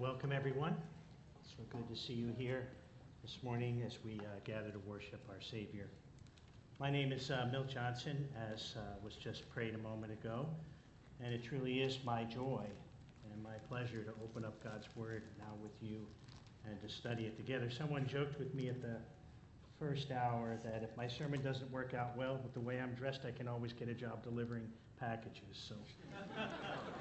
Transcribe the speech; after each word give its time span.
welcome 0.00 0.32
everyone. 0.32 0.74
So 1.42 1.62
good 1.68 1.86
to 1.90 1.94
see 1.94 2.14
you 2.14 2.32
here 2.38 2.68
this 3.22 3.36
morning 3.42 3.82
as 3.86 3.98
we 4.02 4.18
uh, 4.20 4.40
gather 4.44 4.70
to 4.70 4.78
worship 4.78 5.20
our 5.28 5.42
Savior. 5.42 5.88
My 6.78 6.90
name 6.90 7.12
is 7.12 7.30
uh, 7.30 7.46
Johnson, 7.68 8.26
as 8.50 8.76
uh, 8.78 8.80
was 9.04 9.16
just 9.16 9.46
prayed 9.50 9.74
a 9.74 9.78
moment 9.78 10.10
ago, 10.10 10.46
and 11.22 11.34
it 11.34 11.44
truly 11.44 11.80
is 11.80 11.98
my 12.02 12.24
joy 12.24 12.64
and 13.30 13.42
my 13.42 13.58
pleasure 13.68 14.02
to 14.02 14.12
open 14.24 14.42
up 14.42 14.64
God's 14.64 14.86
Word 14.96 15.24
now 15.38 15.52
with 15.62 15.74
you 15.82 16.06
and 16.66 16.80
to 16.80 16.88
study 16.88 17.24
it 17.24 17.36
together. 17.36 17.68
Someone 17.70 18.06
joked 18.08 18.38
with 18.38 18.54
me 18.54 18.70
at 18.70 18.80
the 18.80 18.96
first 19.78 20.12
hour 20.12 20.58
that 20.64 20.82
if 20.82 20.96
my 20.96 21.08
sermon 21.08 21.42
doesn't 21.42 21.70
work 21.70 21.92
out 21.92 22.16
well 22.16 22.40
with 22.42 22.54
the 22.54 22.60
way 22.60 22.80
I'm 22.80 22.94
dressed, 22.94 23.26
I 23.28 23.32
can 23.32 23.48
always 23.48 23.74
get 23.74 23.90
a 23.90 23.94
job 23.94 24.24
delivering 24.24 24.66
packages. 24.98 25.68
So. 25.68 25.74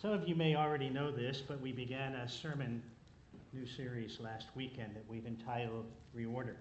Some 0.00 0.12
of 0.12 0.26
you 0.26 0.34
may 0.34 0.56
already 0.56 0.88
know 0.88 1.10
this, 1.10 1.42
but 1.46 1.60
we 1.60 1.72
began 1.72 2.14
a 2.14 2.26
sermon 2.26 2.82
new 3.52 3.66
series 3.66 4.18
last 4.18 4.46
weekend 4.54 4.96
that 4.96 5.04
we've 5.06 5.26
entitled 5.26 5.84
Reorder. 6.16 6.54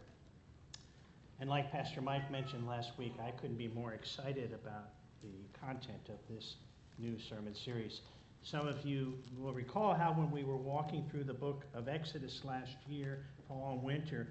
And 1.40 1.50
like 1.50 1.72
Pastor 1.72 2.02
Mike 2.02 2.30
mentioned 2.30 2.68
last 2.68 2.92
week, 2.98 3.14
I 3.26 3.32
couldn't 3.32 3.56
be 3.56 3.70
more 3.70 3.94
excited 3.94 4.52
about 4.52 4.90
the 5.24 5.30
content 5.58 6.10
of 6.10 6.18
this 6.30 6.56
new 6.98 7.18
sermon 7.18 7.56
series. 7.56 8.02
Some 8.44 8.68
of 8.68 8.86
you 8.86 9.14
will 9.38 9.54
recall 9.54 9.94
how 9.94 10.12
when 10.12 10.32
we 10.32 10.44
were 10.44 10.58
walking 10.58 11.08
through 11.10 11.24
the 11.24 11.34
book 11.34 11.64
of 11.74 11.88
Exodus 11.88 12.42
last 12.44 12.76
year, 12.90 13.26
fall 13.48 13.72
and 13.72 13.84
winter, 13.84 14.28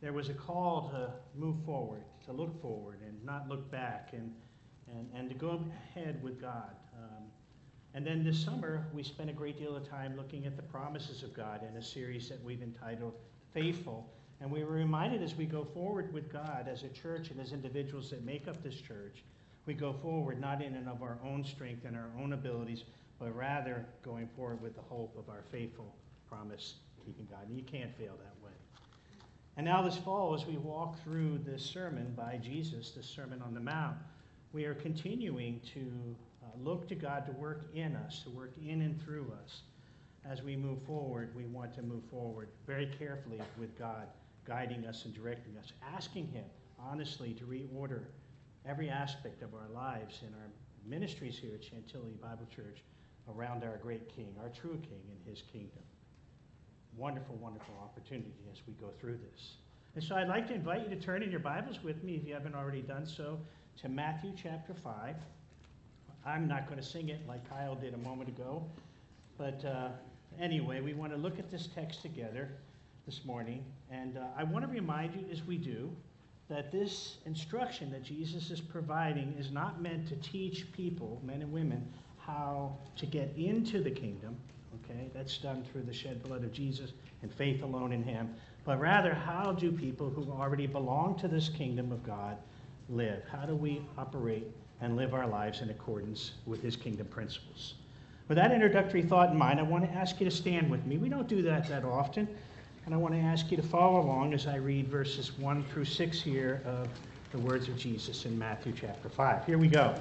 there 0.00 0.12
was 0.12 0.28
a 0.28 0.34
call 0.34 0.90
to 0.90 1.12
move 1.36 1.56
forward, 1.66 2.04
to 2.26 2.32
look 2.32 2.62
forward 2.62 2.98
and 3.04 3.16
not 3.24 3.48
look 3.48 3.68
back, 3.72 4.10
and, 4.12 4.32
and, 4.96 5.08
and 5.12 5.28
to 5.28 5.34
go 5.34 5.60
ahead 5.96 6.22
with 6.22 6.40
God. 6.40 6.70
Um, 6.96 7.24
and 7.94 8.04
then 8.04 8.24
this 8.24 8.44
summer, 8.44 8.84
we 8.92 9.04
spent 9.04 9.30
a 9.30 9.32
great 9.32 9.56
deal 9.56 9.76
of 9.76 9.88
time 9.88 10.16
looking 10.16 10.46
at 10.46 10.56
the 10.56 10.62
promises 10.62 11.22
of 11.22 11.32
God 11.32 11.60
in 11.68 11.76
a 11.76 11.82
series 11.82 12.28
that 12.28 12.42
we've 12.42 12.62
entitled 12.62 13.14
Faithful. 13.52 14.10
And 14.40 14.50
we 14.50 14.64
were 14.64 14.72
reminded 14.72 15.22
as 15.22 15.36
we 15.36 15.46
go 15.46 15.64
forward 15.64 16.12
with 16.12 16.32
God 16.32 16.66
as 16.68 16.82
a 16.82 16.88
church 16.88 17.30
and 17.30 17.40
as 17.40 17.52
individuals 17.52 18.10
that 18.10 18.24
make 18.24 18.48
up 18.48 18.60
this 18.64 18.80
church, 18.80 19.22
we 19.64 19.74
go 19.74 19.92
forward 19.92 20.40
not 20.40 20.60
in 20.60 20.74
and 20.74 20.88
of 20.88 21.02
our 21.02 21.18
own 21.24 21.44
strength 21.44 21.84
and 21.84 21.96
our 21.96 22.10
own 22.20 22.32
abilities, 22.32 22.82
but 23.20 23.34
rather 23.34 23.86
going 24.02 24.28
forward 24.36 24.60
with 24.60 24.74
the 24.74 24.82
hope 24.82 25.16
of 25.16 25.28
our 25.28 25.44
faithful 25.52 25.94
promise 26.28 26.74
keeping 27.06 27.28
God. 27.30 27.46
And 27.48 27.56
you 27.56 27.62
can't 27.62 27.96
fail 27.96 28.14
that 28.18 28.44
way. 28.44 28.52
And 29.56 29.64
now, 29.64 29.82
this 29.82 29.96
fall, 29.96 30.34
as 30.34 30.44
we 30.46 30.56
walk 30.56 31.00
through 31.04 31.38
this 31.46 31.62
sermon 31.62 32.12
by 32.16 32.40
Jesus, 32.42 32.90
the 32.90 33.04
Sermon 33.04 33.40
on 33.40 33.54
the 33.54 33.60
Mount, 33.60 33.96
we 34.52 34.64
are 34.64 34.74
continuing 34.74 35.60
to 35.74 36.16
uh, 36.44 36.48
look 36.62 36.86
to 36.88 36.94
God 36.94 37.26
to 37.26 37.32
work 37.32 37.70
in 37.74 37.96
us, 37.96 38.20
to 38.24 38.30
work 38.30 38.52
in 38.62 38.82
and 38.82 39.02
through 39.02 39.32
us. 39.42 39.62
As 40.28 40.42
we 40.42 40.56
move 40.56 40.82
forward, 40.86 41.34
we 41.34 41.44
want 41.44 41.74
to 41.74 41.82
move 41.82 42.02
forward 42.10 42.48
very 42.66 42.86
carefully 42.98 43.40
with 43.58 43.78
God, 43.78 44.08
guiding 44.46 44.86
us 44.86 45.04
and 45.04 45.14
directing 45.14 45.56
us, 45.58 45.72
asking 45.94 46.28
Him 46.28 46.44
honestly 46.78 47.34
to 47.34 47.44
reorder 47.44 48.04
every 48.66 48.88
aspect 48.88 49.42
of 49.42 49.54
our 49.54 49.68
lives 49.74 50.20
and 50.24 50.34
our 50.34 50.50
ministries 50.86 51.38
here 51.38 51.54
at 51.54 51.64
Chantilly 51.64 52.14
Bible 52.20 52.46
Church 52.54 52.82
around 53.34 53.64
our 53.64 53.76
great 53.78 54.14
King, 54.14 54.34
our 54.42 54.48
true 54.48 54.78
King, 54.82 55.00
and 55.10 55.18
His 55.26 55.42
kingdom. 55.52 55.82
Wonderful, 56.96 57.36
wonderful 57.36 57.74
opportunity 57.82 58.32
as 58.52 58.58
we 58.66 58.74
go 58.74 58.90
through 59.00 59.18
this. 59.30 59.56
And 59.94 60.02
so 60.02 60.16
I'd 60.16 60.28
like 60.28 60.46
to 60.48 60.54
invite 60.54 60.88
you 60.88 60.94
to 60.94 61.00
turn 61.00 61.22
in 61.22 61.30
your 61.30 61.40
Bibles 61.40 61.82
with 61.82 62.02
me, 62.02 62.16
if 62.16 62.26
you 62.26 62.34
haven't 62.34 62.54
already 62.54 62.82
done 62.82 63.06
so, 63.06 63.38
to 63.82 63.88
Matthew 63.88 64.32
chapter 64.40 64.74
5. 64.74 65.14
I'm 66.26 66.48
not 66.48 66.66
going 66.66 66.80
to 66.80 66.86
sing 66.86 67.10
it 67.10 67.20
like 67.28 67.48
Kyle 67.48 67.74
did 67.74 67.94
a 67.94 67.98
moment 67.98 68.28
ago. 68.28 68.64
But 69.36 69.64
uh, 69.64 69.88
anyway, 70.40 70.80
we 70.80 70.94
want 70.94 71.12
to 71.12 71.18
look 71.18 71.38
at 71.38 71.50
this 71.50 71.68
text 71.74 72.02
together 72.02 72.48
this 73.06 73.24
morning. 73.24 73.64
And 73.90 74.16
uh, 74.16 74.22
I 74.36 74.44
want 74.44 74.64
to 74.64 74.70
remind 74.70 75.14
you, 75.14 75.24
as 75.30 75.44
we 75.44 75.58
do, 75.58 75.90
that 76.48 76.70
this 76.70 77.16
instruction 77.26 77.90
that 77.90 78.02
Jesus 78.02 78.50
is 78.50 78.60
providing 78.60 79.34
is 79.38 79.50
not 79.50 79.82
meant 79.82 80.08
to 80.08 80.16
teach 80.16 80.70
people, 80.72 81.20
men 81.24 81.42
and 81.42 81.52
women, 81.52 81.86
how 82.18 82.76
to 82.96 83.06
get 83.06 83.32
into 83.36 83.82
the 83.82 83.90
kingdom. 83.90 84.36
Okay, 84.84 85.08
that's 85.14 85.38
done 85.38 85.64
through 85.70 85.82
the 85.82 85.92
shed 85.92 86.22
blood 86.22 86.42
of 86.42 86.52
Jesus 86.52 86.92
and 87.22 87.32
faith 87.32 87.62
alone 87.62 87.92
in 87.92 88.02
Him. 88.02 88.34
But 88.64 88.80
rather, 88.80 89.14
how 89.14 89.52
do 89.52 89.70
people 89.70 90.10
who 90.10 90.30
already 90.32 90.66
belong 90.66 91.18
to 91.20 91.28
this 91.28 91.48
kingdom 91.48 91.92
of 91.92 92.04
God 92.04 92.38
live? 92.88 93.22
How 93.30 93.46
do 93.46 93.54
we 93.54 93.82
operate 93.98 94.46
and 94.80 94.96
live 94.96 95.14
our 95.14 95.26
lives 95.26 95.62
in 95.62 95.70
accordance 95.70 96.32
with 96.46 96.62
his 96.62 96.76
kingdom 96.76 97.06
principles. 97.06 97.74
With 98.28 98.36
that 98.36 98.52
introductory 98.52 99.02
thought 99.02 99.30
in 99.30 99.36
mind, 99.36 99.58
I 99.58 99.62
want 99.62 99.84
to 99.84 99.90
ask 99.96 100.20
you 100.20 100.28
to 100.28 100.34
stand 100.34 100.70
with 100.70 100.84
me. 100.86 100.98
We 100.98 101.08
don't 101.08 101.28
do 101.28 101.42
that 101.42 101.68
that 101.68 101.84
often. 101.84 102.28
And 102.84 102.94
I 102.94 102.98
want 102.98 103.14
to 103.14 103.20
ask 103.20 103.50
you 103.50 103.56
to 103.56 103.62
follow 103.62 104.00
along 104.00 104.34
as 104.34 104.46
I 104.46 104.56
read 104.56 104.88
verses 104.88 105.38
1 105.38 105.64
through 105.72 105.86
6 105.86 106.20
here 106.20 106.60
of 106.66 106.88
the 107.32 107.38
words 107.38 107.68
of 107.68 107.78
Jesus 107.78 108.26
in 108.26 108.38
Matthew 108.38 108.74
chapter 108.78 109.08
5. 109.08 109.46
Here 109.46 109.56
we 109.56 109.68
go. 109.68 109.94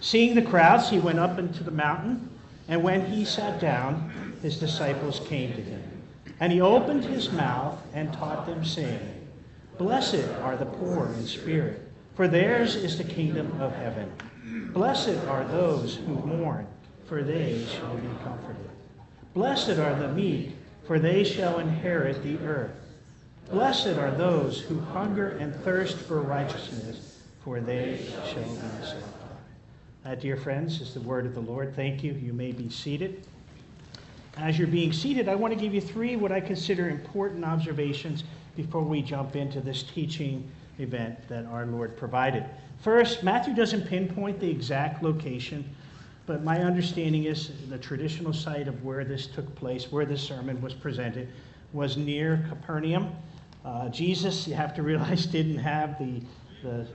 Seeing 0.00 0.34
the 0.34 0.42
crowds, 0.42 0.90
he 0.90 0.98
went 0.98 1.18
up 1.18 1.38
into 1.38 1.64
the 1.64 1.70
mountain, 1.70 2.28
and 2.68 2.82
when 2.82 3.04
he 3.06 3.24
sat 3.24 3.58
down, 3.58 4.36
his 4.42 4.58
disciples 4.58 5.20
came 5.20 5.54
to 5.54 5.62
him. 5.62 5.82
And 6.40 6.52
he 6.52 6.60
opened 6.60 7.04
his 7.04 7.32
mouth 7.32 7.78
and 7.94 8.12
taught 8.12 8.46
them, 8.46 8.64
saying, 8.64 9.00
Blessed 9.78 10.28
are 10.42 10.56
the 10.56 10.66
poor 10.66 11.06
in 11.14 11.26
spirit 11.26 11.89
for 12.14 12.28
theirs 12.28 12.76
is 12.76 12.98
the 12.98 13.04
kingdom 13.04 13.60
of 13.60 13.74
heaven. 13.74 14.12
Blessed 14.72 15.18
are 15.28 15.44
those 15.44 15.96
who 15.96 16.14
mourn, 16.14 16.66
for 17.06 17.22
they 17.22 17.64
shall 17.66 17.96
be 17.96 18.08
comforted. 18.22 18.70
Blessed 19.34 19.78
are 19.78 19.94
the 19.94 20.08
meek, 20.08 20.56
for 20.86 20.98
they 20.98 21.24
shall 21.24 21.58
inherit 21.58 22.22
the 22.22 22.38
earth. 22.46 22.72
Blessed 23.50 23.98
are 23.98 24.10
those 24.12 24.60
who 24.60 24.80
hunger 24.80 25.30
and 25.38 25.54
thirst 25.56 25.96
for 25.98 26.20
righteousness, 26.20 27.18
for 27.44 27.60
they 27.60 27.98
shall 28.32 28.42
be 28.42 28.56
satisfied. 28.56 29.04
That, 30.04 30.18
uh, 30.18 30.20
dear 30.20 30.36
friends, 30.36 30.80
is 30.80 30.94
the 30.94 31.00
word 31.00 31.26
of 31.26 31.34
the 31.34 31.40
Lord. 31.40 31.76
Thank 31.76 32.02
you. 32.02 32.12
You 32.12 32.32
may 32.32 32.52
be 32.52 32.70
seated. 32.70 33.26
As 34.36 34.58
you're 34.58 34.68
being 34.68 34.92
seated, 34.92 35.28
I 35.28 35.34
want 35.34 35.52
to 35.52 35.60
give 35.60 35.74
you 35.74 35.80
three 35.80 36.16
what 36.16 36.32
I 36.32 36.40
consider 36.40 36.88
important 36.88 37.44
observations 37.44 38.24
before 38.56 38.82
we 38.82 39.02
jump 39.02 39.36
into 39.36 39.60
this 39.60 39.82
teaching 39.82 40.50
event 40.80 41.16
that 41.28 41.46
our 41.46 41.66
Lord 41.66 41.96
provided. 41.96 42.44
First, 42.80 43.22
Matthew 43.22 43.54
doesn't 43.54 43.86
pinpoint 43.86 44.40
the 44.40 44.50
exact 44.50 45.02
location, 45.02 45.68
but 46.26 46.42
my 46.42 46.60
understanding 46.60 47.24
is 47.24 47.50
the 47.68 47.78
traditional 47.78 48.32
site 48.32 48.68
of 48.68 48.84
where 48.84 49.04
this 49.04 49.26
took 49.26 49.54
place, 49.54 49.92
where 49.92 50.04
this 50.06 50.22
sermon 50.22 50.60
was 50.62 50.74
presented, 50.74 51.28
was 51.72 51.96
near 51.96 52.44
Capernaum. 52.48 53.14
Uh, 53.64 53.88
Jesus, 53.88 54.48
you 54.48 54.54
have 54.54 54.74
to 54.74 54.82
realize, 54.82 55.26
didn't 55.38 55.58
have 55.58 55.98
the, 55.98 56.22
the 56.62 56.86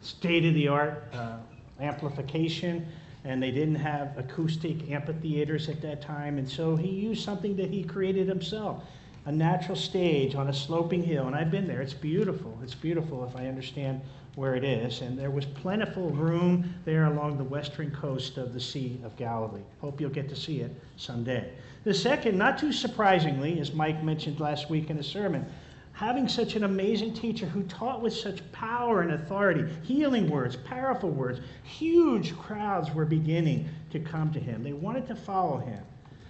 state 0.00 0.44
of 0.44 0.54
the 0.54 0.68
art 0.68 1.04
uh, 1.12 1.36
amplification, 1.80 2.86
and 3.24 3.42
they 3.42 3.50
didn't 3.50 3.76
have 3.76 4.16
acoustic 4.18 4.90
amphitheaters 4.90 5.68
at 5.68 5.80
that 5.82 6.00
time, 6.00 6.38
and 6.38 6.48
so 6.48 6.74
he 6.74 6.88
used 6.88 7.24
something 7.24 7.54
that 7.56 7.70
he 7.70 7.84
created 7.84 8.26
himself 8.26 8.82
a 9.26 9.32
natural 9.32 9.76
stage 9.76 10.34
on 10.34 10.48
a 10.48 10.52
sloping 10.52 11.02
hill, 11.02 11.26
and 11.26 11.36
I've 11.36 11.50
been 11.50 11.66
there. 11.66 11.82
It's 11.82 11.94
beautiful. 11.94 12.58
It's 12.62 12.74
beautiful 12.74 13.24
if 13.24 13.36
I 13.36 13.46
understand 13.46 14.00
where 14.34 14.54
it 14.54 14.64
is. 14.64 15.02
And 15.02 15.18
there 15.18 15.30
was 15.30 15.44
plentiful 15.44 16.10
room 16.10 16.74
there 16.84 17.06
along 17.06 17.36
the 17.36 17.44
western 17.44 17.90
coast 17.90 18.38
of 18.38 18.54
the 18.54 18.60
Sea 18.60 19.00
of 19.04 19.16
Galilee. 19.16 19.62
Hope 19.80 20.00
you'll 20.00 20.10
get 20.10 20.28
to 20.30 20.36
see 20.36 20.60
it 20.60 20.74
someday. 20.96 21.50
The 21.84 21.92
second, 21.94 22.38
not 22.38 22.58
too 22.58 22.72
surprisingly, 22.72 23.60
as 23.60 23.72
Mike 23.72 24.02
mentioned 24.02 24.40
last 24.40 24.70
week 24.70 24.90
in 24.90 24.98
a 24.98 25.02
sermon, 25.02 25.44
having 25.92 26.28
such 26.28 26.56
an 26.56 26.64
amazing 26.64 27.12
teacher 27.12 27.46
who 27.46 27.62
taught 27.64 28.00
with 28.00 28.14
such 28.14 28.50
power 28.52 29.02
and 29.02 29.12
authority, 29.12 29.70
healing 29.82 30.30
words, 30.30 30.56
powerful 30.56 31.10
words, 31.10 31.40
huge 31.62 32.36
crowds 32.38 32.94
were 32.94 33.04
beginning 33.04 33.68
to 33.90 33.98
come 33.98 34.32
to 34.32 34.40
him. 34.40 34.62
They 34.62 34.72
wanted 34.72 35.06
to 35.08 35.14
follow 35.14 35.58
him. 35.58 35.82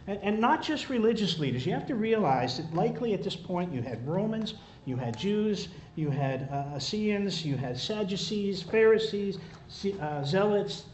And, 0.07 0.19
and 0.23 0.41
not 0.41 0.63
just 0.63 0.89
religious 0.89 1.39
leaders. 1.39 1.67
You 1.67 1.73
have 1.73 1.87
to 1.87 1.95
realize 1.95 2.57
that 2.57 2.75
likely 2.75 3.15
at 3.15 3.23
this 3.23 3.37
point 3.37 3.73
you 3.73 3.83
had 3.83 4.07
Romans, 4.07 4.55
you 4.87 4.97
had 4.97 5.17
Jews, 5.17 5.69
you 5.95 6.11
had 6.11 6.49
uh, 6.51 6.77
Essenes, 6.77 7.45
you 7.45 7.57
had 7.57 7.79
Sadducees, 7.79 8.63
Pharisees, 8.63 9.39
uh, 10.01 10.25
Zealots, 10.25 10.85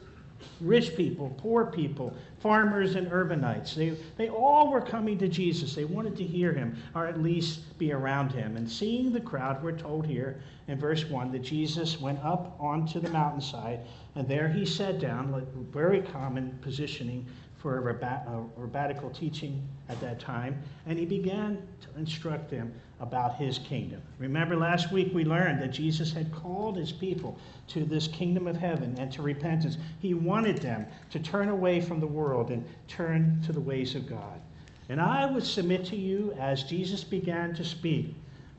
rich 0.60 0.96
people, 0.96 1.34
poor 1.38 1.66
people, 1.66 2.14
farmers, 2.40 2.94
and 2.94 3.10
urbanites. 3.10 3.74
They, 3.74 3.96
they 4.16 4.28
all 4.28 4.70
were 4.70 4.80
coming 4.80 5.18
to 5.18 5.28
Jesus. 5.28 5.74
They 5.74 5.84
wanted 5.84 6.16
to 6.16 6.24
hear 6.24 6.52
him, 6.52 6.76
or 6.94 7.06
at 7.06 7.22
least 7.22 7.78
be 7.78 7.92
around 7.92 8.32
him. 8.32 8.56
And 8.56 8.70
seeing 8.70 9.12
the 9.12 9.20
crowd, 9.20 9.62
we're 9.62 9.78
told 9.78 10.06
here 10.06 10.40
in 10.68 10.78
verse 10.78 11.04
1 11.04 11.32
that 11.32 11.42
Jesus 11.42 12.00
went 12.00 12.22
up 12.24 12.56
onto 12.58 13.00
the 13.00 13.10
mountainside, 13.10 13.80
and 14.14 14.26
there 14.28 14.48
he 14.48 14.64
sat 14.64 14.98
down, 14.98 15.30
like 15.32 15.50
very 15.54 16.02
common 16.02 16.58
positioning 16.60 17.26
for 17.66 17.80
rabbat, 17.80 18.24
a 18.28 18.30
uh, 18.30 18.42
rabbinical 18.56 19.10
teaching 19.10 19.60
at 19.88 20.00
that 20.00 20.20
time, 20.20 20.62
and 20.86 20.96
he 20.96 21.04
began 21.04 21.60
to 21.80 21.88
instruct 21.98 22.48
them 22.48 22.72
about 23.00 23.34
his 23.34 23.58
kingdom. 23.58 24.00
Remember, 24.20 24.54
last 24.54 24.92
week 24.92 25.12
we 25.12 25.24
learned 25.24 25.60
that 25.60 25.72
Jesus 25.72 26.12
had 26.12 26.32
called 26.32 26.76
his 26.76 26.92
people 26.92 27.36
to 27.66 27.84
this 27.84 28.06
kingdom 28.06 28.46
of 28.46 28.56
heaven 28.56 28.94
and 29.00 29.10
to 29.10 29.20
repentance. 29.20 29.78
He 29.98 30.14
wanted 30.14 30.58
them 30.58 30.86
to 31.10 31.18
turn 31.18 31.48
away 31.48 31.80
from 31.80 31.98
the 31.98 32.06
world 32.06 32.52
and 32.52 32.64
turn 32.86 33.42
to 33.46 33.52
the 33.52 33.60
ways 33.60 33.96
of 33.96 34.08
God. 34.08 34.40
And 34.88 35.00
I 35.00 35.26
would 35.26 35.44
submit 35.44 35.84
to 35.86 35.96
you, 35.96 36.36
as 36.38 36.62
Jesus 36.62 37.02
began 37.02 37.52
to 37.56 37.64
speak, 37.64 38.14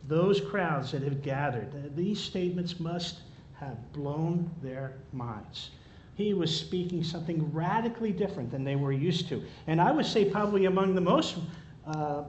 those 0.09 0.41
crowds 0.41 0.91
that 0.91 1.03
have 1.03 1.23
gathered, 1.23 1.95
these 1.95 2.19
statements 2.19 2.77
must 2.77 3.19
have 3.57 3.77
blown 3.93 4.51
their 4.61 4.95
minds. 5.13 5.69
He 6.17 6.33
was 6.33 6.53
speaking 6.53 7.03
something 7.03 7.53
radically 7.53 8.11
different 8.11 8.49
than 8.49 8.63
they 8.63 8.75
were 8.75 8.91
used 8.91 9.29
to. 9.29 9.43
And 9.67 9.79
I 9.79 9.91
would 9.91 10.07
say, 10.07 10.25
probably 10.25 10.65
among 10.65 10.95
the 10.95 11.01
most 11.01 11.37
uh, 11.85 11.89
uh, 11.89 12.23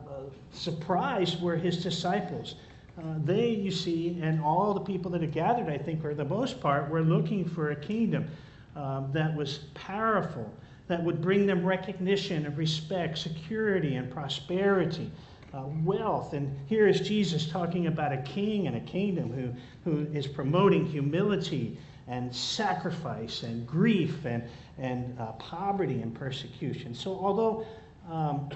surprised 0.53 1.41
were 1.41 1.57
his 1.57 1.83
disciples. 1.83 2.57
Uh, 2.99 3.15
they, 3.25 3.49
you 3.49 3.71
see, 3.71 4.19
and 4.21 4.43
all 4.43 4.75
the 4.75 4.81
people 4.81 5.11
that 5.13 5.23
had 5.23 5.33
gathered, 5.33 5.71
I 5.71 5.79
think, 5.79 6.03
for 6.03 6.15
the 6.15 6.25
most 6.25 6.61
part, 6.61 6.91
were 6.91 7.01
looking 7.01 7.49
for 7.49 7.71
a 7.71 7.77
kingdom 7.77 8.29
um, 8.77 9.09
that 9.15 9.35
was 9.35 9.61
powerful, 9.73 10.53
that 10.89 11.03
would 11.03 11.23
bring 11.23 11.47
them 11.47 11.65
recognition 11.65 12.45
and 12.45 12.59
respect, 12.59 13.17
security 13.17 13.95
and 13.95 14.11
prosperity, 14.11 15.11
uh, 15.55 15.63
wealth. 15.83 16.35
And 16.35 16.55
here 16.67 16.87
is 16.87 17.01
Jesus 17.01 17.49
talking 17.49 17.87
about 17.87 18.13
a 18.13 18.19
king 18.19 18.67
and 18.67 18.77
a 18.77 18.81
kingdom 18.81 19.33
who, 19.33 19.91
who 19.91 20.13
is 20.13 20.27
promoting 20.27 20.85
humility 20.85 21.79
and 22.09 22.35
sacrifice 22.35 23.43
and 23.43 23.67
grief 23.67 24.25
and, 24.25 24.43
and 24.79 25.19
uh, 25.21 25.33
poverty 25.33 26.01
and 26.01 26.15
persecution. 26.15 26.95
So, 26.95 27.11
although 27.13 27.67
um, 28.11 28.49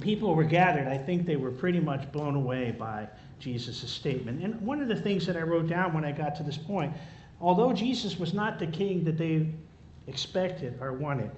people 0.00 0.34
were 0.34 0.44
gathered, 0.44 0.86
I 0.86 0.96
think 0.96 1.26
they 1.26 1.36
were 1.36 1.50
pretty 1.50 1.80
much 1.80 2.10
blown 2.12 2.36
away 2.36 2.70
by 2.70 3.08
Jesus' 3.40 3.90
statement. 3.90 4.42
And 4.42 4.60
one 4.60 4.80
of 4.80 4.88
the 4.88 4.96
things 4.96 5.26
that 5.26 5.36
I 5.36 5.42
wrote 5.42 5.68
down 5.68 5.92
when 5.92 6.04
I 6.04 6.12
got 6.12 6.36
to 6.36 6.42
this 6.42 6.56
point, 6.56 6.92
although 7.40 7.72
Jesus 7.72 8.18
was 8.18 8.32
not 8.32 8.58
the 8.58 8.66
king 8.66 9.04
that 9.04 9.18
they 9.18 9.48
expected 10.06 10.78
or 10.80 10.92
wanted, 10.92 11.30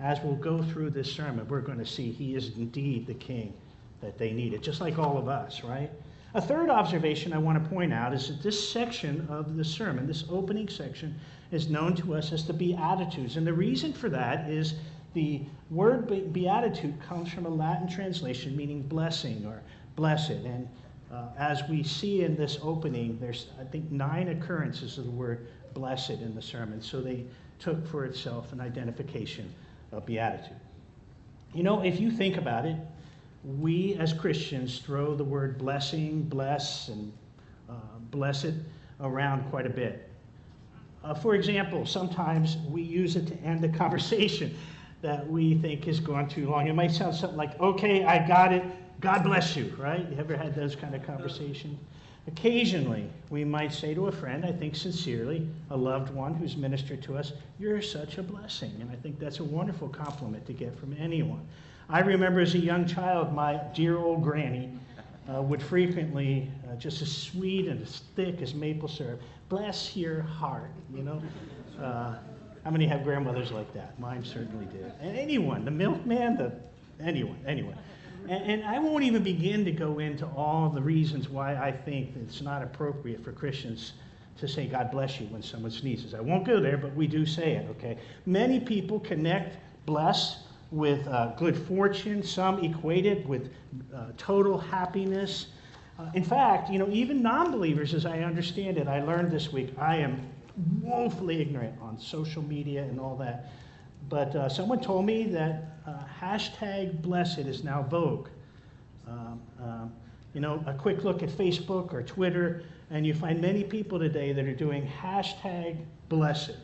as 0.00 0.20
we'll 0.22 0.36
go 0.36 0.62
through 0.62 0.90
this 0.90 1.10
sermon, 1.12 1.46
we're 1.48 1.60
going 1.60 1.78
to 1.78 1.86
see 1.86 2.12
he 2.12 2.34
is 2.34 2.56
indeed 2.56 3.06
the 3.06 3.14
king 3.14 3.52
that 4.00 4.16
they 4.16 4.32
needed, 4.32 4.62
just 4.62 4.80
like 4.80 4.98
all 4.98 5.18
of 5.18 5.28
us, 5.28 5.62
right? 5.64 5.90
A 6.34 6.40
third 6.40 6.68
observation 6.68 7.32
I 7.32 7.38
want 7.38 7.62
to 7.62 7.70
point 7.70 7.92
out 7.92 8.12
is 8.12 8.28
that 8.28 8.42
this 8.42 8.70
section 8.70 9.26
of 9.30 9.56
the 9.56 9.64
sermon, 9.64 10.06
this 10.06 10.24
opening 10.28 10.68
section, 10.68 11.18
is 11.50 11.70
known 11.70 11.94
to 11.96 12.14
us 12.14 12.32
as 12.32 12.46
the 12.46 12.52
Beatitudes. 12.52 13.36
And 13.36 13.46
the 13.46 13.52
reason 13.52 13.92
for 13.94 14.10
that 14.10 14.48
is 14.50 14.74
the 15.14 15.40
word 15.70 16.32
beatitude 16.32 17.00
comes 17.00 17.32
from 17.32 17.46
a 17.46 17.48
Latin 17.48 17.88
translation 17.88 18.54
meaning 18.54 18.82
blessing 18.82 19.46
or 19.46 19.62
blessed. 19.96 20.30
And 20.30 20.68
uh, 21.10 21.28
as 21.38 21.62
we 21.68 21.82
see 21.82 22.22
in 22.22 22.36
this 22.36 22.58
opening, 22.62 23.18
there's, 23.18 23.46
I 23.58 23.64
think, 23.64 23.90
nine 23.90 24.28
occurrences 24.28 24.98
of 24.98 25.06
the 25.06 25.10
word 25.10 25.48
blessed 25.72 26.10
in 26.10 26.34
the 26.34 26.42
sermon. 26.42 26.82
So 26.82 27.00
they 27.00 27.24
took 27.58 27.86
for 27.88 28.04
itself 28.04 28.52
an 28.52 28.60
identification 28.60 29.52
of 29.92 30.04
beatitude. 30.04 30.56
You 31.54 31.62
know, 31.62 31.82
if 31.82 31.98
you 31.98 32.10
think 32.10 32.36
about 32.36 32.66
it, 32.66 32.76
we 33.44 33.94
as 33.94 34.12
Christians 34.12 34.80
throw 34.80 35.14
the 35.14 35.24
word 35.24 35.58
blessing, 35.58 36.22
bless, 36.22 36.88
and 36.88 37.12
uh, 37.68 37.74
blessed 38.10 38.54
around 39.00 39.48
quite 39.50 39.66
a 39.66 39.70
bit. 39.70 40.08
Uh, 41.04 41.14
for 41.14 41.34
example, 41.34 41.86
sometimes 41.86 42.56
we 42.68 42.82
use 42.82 43.16
it 43.16 43.26
to 43.28 43.36
end 43.42 43.64
a 43.64 43.68
conversation 43.68 44.56
that 45.02 45.26
we 45.28 45.54
think 45.54 45.84
has 45.84 46.00
gone 46.00 46.28
too 46.28 46.50
long. 46.50 46.66
It 46.66 46.74
might 46.74 46.90
sound 46.90 47.14
something 47.14 47.36
like, 47.38 47.58
okay, 47.60 48.04
I 48.04 48.26
got 48.26 48.52
it, 48.52 48.64
God 49.00 49.22
bless 49.22 49.54
you, 49.54 49.72
right? 49.78 50.04
You 50.10 50.16
ever 50.18 50.36
had 50.36 50.56
those 50.56 50.74
kind 50.74 50.94
of 50.94 51.06
conversations? 51.06 51.78
Occasionally, 52.26 53.08
we 53.30 53.44
might 53.44 53.72
say 53.72 53.94
to 53.94 54.08
a 54.08 54.12
friend, 54.12 54.44
I 54.44 54.52
think 54.52 54.74
sincerely, 54.74 55.48
a 55.70 55.76
loved 55.76 56.12
one 56.12 56.34
who's 56.34 56.56
ministered 56.56 57.00
to 57.04 57.16
us, 57.16 57.32
You're 57.58 57.80
such 57.80 58.18
a 58.18 58.22
blessing. 58.22 58.72
And 58.80 58.90
I 58.90 58.96
think 58.96 59.18
that's 59.18 59.38
a 59.38 59.44
wonderful 59.44 59.88
compliment 59.88 60.44
to 60.46 60.52
get 60.52 60.78
from 60.78 60.94
anyone. 60.98 61.46
I 61.90 62.00
remember 62.00 62.40
as 62.40 62.54
a 62.54 62.58
young 62.58 62.86
child, 62.86 63.32
my 63.32 63.60
dear 63.74 63.96
old 63.96 64.22
granny 64.22 64.70
uh, 65.32 65.40
would 65.40 65.62
frequently, 65.62 66.50
uh, 66.70 66.76
just 66.76 67.00
as 67.00 67.14
sweet 67.14 67.66
and 67.66 67.80
as 67.80 68.02
thick 68.14 68.42
as 68.42 68.54
maple 68.54 68.88
syrup, 68.88 69.22
bless 69.48 69.96
your 69.96 70.20
heart, 70.20 70.70
you 70.94 71.02
know? 71.02 71.22
Uh, 71.82 72.16
how 72.62 72.70
many 72.70 72.86
have 72.86 73.04
grandmothers 73.04 73.52
like 73.52 73.72
that? 73.72 73.98
Mine 73.98 74.22
certainly 74.22 74.66
did. 74.66 74.92
And 75.00 75.16
anyone, 75.16 75.64
the 75.64 75.70
milkman, 75.70 76.36
the 76.36 76.52
anyone, 77.02 77.38
anyone. 77.46 77.78
And, 78.28 78.44
and, 78.44 78.64
I 78.64 78.78
won't 78.78 79.04
even 79.04 79.22
begin 79.22 79.64
to 79.64 79.72
go 79.72 80.00
into 80.00 80.26
all 80.36 80.68
the 80.68 80.82
reasons 80.82 81.30
why 81.30 81.54
I 81.54 81.72
think 81.72 82.10
it's 82.16 82.42
not 82.42 82.62
appropriate 82.62 83.24
for 83.24 83.32
Christians 83.32 83.94
to 84.38 84.46
say 84.46 84.66
God 84.66 84.90
bless 84.90 85.18
you 85.18 85.26
when 85.28 85.42
someone 85.42 85.70
sneezes. 85.70 86.12
I 86.12 86.20
won't 86.20 86.44
go 86.44 86.60
there, 86.60 86.76
but 86.76 86.94
we 86.94 87.06
do 87.06 87.24
say 87.24 87.52
it, 87.52 87.66
okay? 87.70 87.96
Many 88.26 88.60
people 88.60 89.00
connect 89.00 89.56
bless 89.86 90.47
with 90.70 91.06
uh, 91.08 91.32
good 91.36 91.56
fortune, 91.56 92.22
some 92.22 92.62
equate 92.64 93.06
it 93.06 93.26
with 93.26 93.50
uh, 93.94 94.06
total 94.16 94.58
happiness. 94.58 95.46
Uh, 95.98 96.10
in 96.14 96.22
fact, 96.22 96.70
you 96.70 96.78
know, 96.78 96.88
even 96.90 97.22
non 97.22 97.50
believers, 97.50 97.94
as 97.94 98.06
I 98.06 98.20
understand 98.20 98.76
it, 98.76 98.86
I 98.86 99.02
learned 99.02 99.30
this 99.30 99.52
week, 99.52 99.72
I 99.78 99.96
am 99.96 100.28
woefully 100.82 101.40
ignorant 101.40 101.74
on 101.80 101.98
social 101.98 102.42
media 102.42 102.82
and 102.82 103.00
all 103.00 103.16
that. 103.16 103.50
But 104.08 104.34
uh, 104.34 104.48
someone 104.48 104.80
told 104.80 105.06
me 105.06 105.24
that 105.24 105.78
uh, 105.86 105.98
hashtag 106.20 107.00
blessed 107.02 107.40
is 107.40 107.64
now 107.64 107.82
vogue. 107.82 108.28
Um, 109.06 109.40
um, 109.62 109.92
you 110.34 110.40
know, 110.40 110.62
a 110.66 110.74
quick 110.74 111.04
look 111.04 111.22
at 111.22 111.30
Facebook 111.30 111.92
or 111.92 112.02
Twitter, 112.02 112.62
and 112.90 113.06
you 113.06 113.14
find 113.14 113.40
many 113.40 113.64
people 113.64 113.98
today 113.98 114.32
that 114.32 114.44
are 114.44 114.54
doing 114.54 114.90
hashtag 115.00 115.78
blessed. 116.08 116.56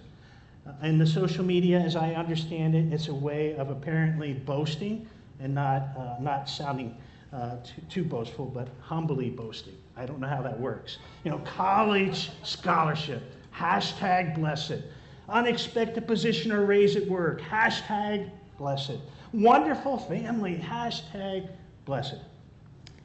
Uh, 0.67 0.87
in 0.87 0.99
the 0.99 1.07
social 1.07 1.45
media, 1.45 1.79
as 1.79 1.95
I 1.95 2.15
understand 2.15 2.75
it, 2.75 2.93
it's 2.93 3.09
a 3.09 3.15
way 3.15 3.55
of 3.57 3.71
apparently 3.71 4.33
boasting 4.33 5.07
and 5.41 5.55
not, 5.55 5.89
uh, 5.97 6.17
not 6.21 6.49
sounding 6.49 6.97
uh, 7.33 7.57
too, 7.65 7.83
too, 7.91 8.05
boastful, 8.05 8.47
but 8.47 8.69
humbly 8.81 9.29
boasting. 9.29 9.75
I 9.97 10.07
don't 10.07 10.21
know 10.21 10.29
how 10.29 10.41
that 10.43 10.59
works. 10.59 10.99
You 11.25 11.33
know, 11.33 11.39
college 11.39 12.31
scholarship, 12.43 13.23
hashtag 13.55 14.37
blessed. 14.37 14.83
Unexpected 15.29 16.07
position 16.07 16.53
or 16.53 16.65
raise 16.65 16.97
at 16.97 17.07
work, 17.09 17.41
hashtag 17.43 18.31
blessed. 18.59 18.99
Wonderful 19.33 19.99
family, 19.99 20.57
hashtag 20.57 21.49
blessed. 21.85 22.21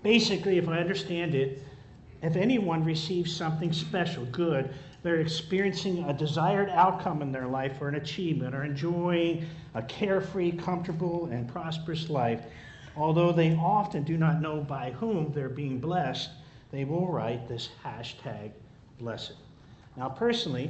Basically, 0.04 0.58
if 0.58 0.68
I 0.70 0.78
understand 0.80 1.34
it, 1.34 1.64
if 2.22 2.36
anyone 2.36 2.84
receives 2.84 3.36
something 3.36 3.74
special, 3.74 4.26
good, 4.26 4.74
they're 5.02 5.22
experiencing 5.22 6.04
a 6.06 6.14
desired 6.14 6.70
outcome 6.70 7.22
in 7.22 7.32
their 7.32 7.48
life 7.48 7.82
or 7.82 7.88
an 7.88 7.96
achievement 7.96 8.54
or 8.54 8.64
enjoying 8.64 9.46
a 9.74 9.82
carefree, 9.82 10.52
comfortable, 10.52 11.30
and 11.32 11.48
prosperous 11.48 12.10
life, 12.10 12.46
although 12.98 13.32
they 13.32 13.56
often 13.56 14.04
do 14.04 14.18
not 14.18 14.42
know 14.42 14.62
by 14.62 14.92
whom 14.92 15.32
they're 15.32 15.50
being 15.50 15.80
blessed, 15.80 16.30
they 16.72 16.84
will 16.84 17.08
write 17.08 17.48
this 17.48 17.70
hashtag 17.84 18.52
blessed. 19.00 19.34
Now, 19.96 20.10
personally, 20.10 20.70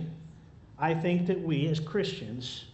I 0.77 0.93
think 0.93 1.27
that 1.27 1.41
we 1.41 1.67
as 1.67 1.79
Christians 1.79 2.65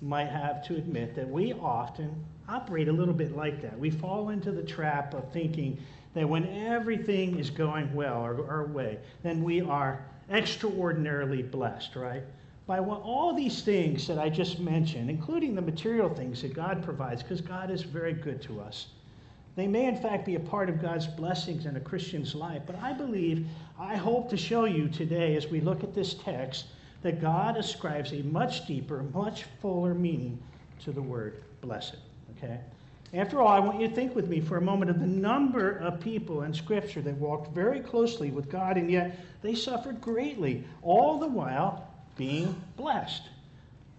might 0.00 0.28
have 0.28 0.64
to 0.66 0.76
admit 0.76 1.14
that 1.14 1.28
we 1.28 1.52
often 1.54 2.24
operate 2.48 2.88
a 2.88 2.92
little 2.92 3.14
bit 3.14 3.36
like 3.36 3.60
that. 3.62 3.78
We 3.78 3.90
fall 3.90 4.28
into 4.28 4.52
the 4.52 4.62
trap 4.62 5.12
of 5.14 5.32
thinking 5.32 5.78
that 6.14 6.28
when 6.28 6.46
everything 6.66 7.38
is 7.38 7.50
going 7.50 7.92
well 7.94 8.22
or 8.22 8.48
our 8.48 8.66
way, 8.66 8.98
then 9.22 9.42
we 9.42 9.60
are 9.60 10.04
extraordinarily 10.30 11.42
blessed, 11.42 11.96
right? 11.96 12.22
By 12.66 12.80
what, 12.80 13.00
all 13.02 13.34
these 13.34 13.62
things 13.62 14.06
that 14.06 14.18
I 14.18 14.28
just 14.28 14.60
mentioned, 14.60 15.08
including 15.08 15.54
the 15.54 15.62
material 15.62 16.08
things 16.08 16.42
that 16.42 16.54
God 16.54 16.82
provides, 16.82 17.22
because 17.22 17.40
God 17.40 17.70
is 17.70 17.82
very 17.82 18.12
good 18.12 18.42
to 18.42 18.60
us. 18.60 18.88
They 19.56 19.66
may, 19.66 19.86
in 19.86 19.96
fact, 19.96 20.24
be 20.24 20.36
a 20.36 20.40
part 20.40 20.68
of 20.68 20.80
God's 20.80 21.06
blessings 21.06 21.66
in 21.66 21.76
a 21.76 21.80
Christian's 21.80 22.34
life, 22.34 22.62
but 22.66 22.76
I 22.80 22.92
believe, 22.92 23.46
I 23.78 23.96
hope 23.96 24.28
to 24.30 24.36
show 24.36 24.66
you 24.66 24.88
today 24.88 25.34
as 25.34 25.48
we 25.48 25.60
look 25.60 25.82
at 25.82 25.94
this 25.94 26.14
text, 26.14 26.66
that 27.02 27.20
God 27.20 27.56
ascribes 27.56 28.12
a 28.12 28.22
much 28.22 28.66
deeper, 28.66 29.02
much 29.14 29.44
fuller 29.60 29.94
meaning 29.94 30.38
to 30.84 30.92
the 30.92 31.02
word 31.02 31.42
blessed. 31.60 31.96
Okay? 32.36 32.60
After 33.14 33.40
all, 33.40 33.48
I 33.48 33.58
want 33.58 33.80
you 33.80 33.88
to 33.88 33.94
think 33.94 34.14
with 34.14 34.28
me 34.28 34.40
for 34.40 34.58
a 34.58 34.60
moment 34.60 34.90
of 34.90 35.00
the 35.00 35.06
number 35.06 35.78
of 35.78 35.98
people 36.00 36.42
in 36.42 36.52
Scripture 36.52 37.00
that 37.02 37.14
walked 37.14 37.54
very 37.54 37.80
closely 37.80 38.30
with 38.30 38.50
God, 38.50 38.76
and 38.76 38.90
yet 38.90 39.18
they 39.40 39.54
suffered 39.54 40.00
greatly, 40.00 40.64
all 40.82 41.18
the 41.18 41.26
while 41.26 41.88
being 42.16 42.54
blessed. 42.76 43.22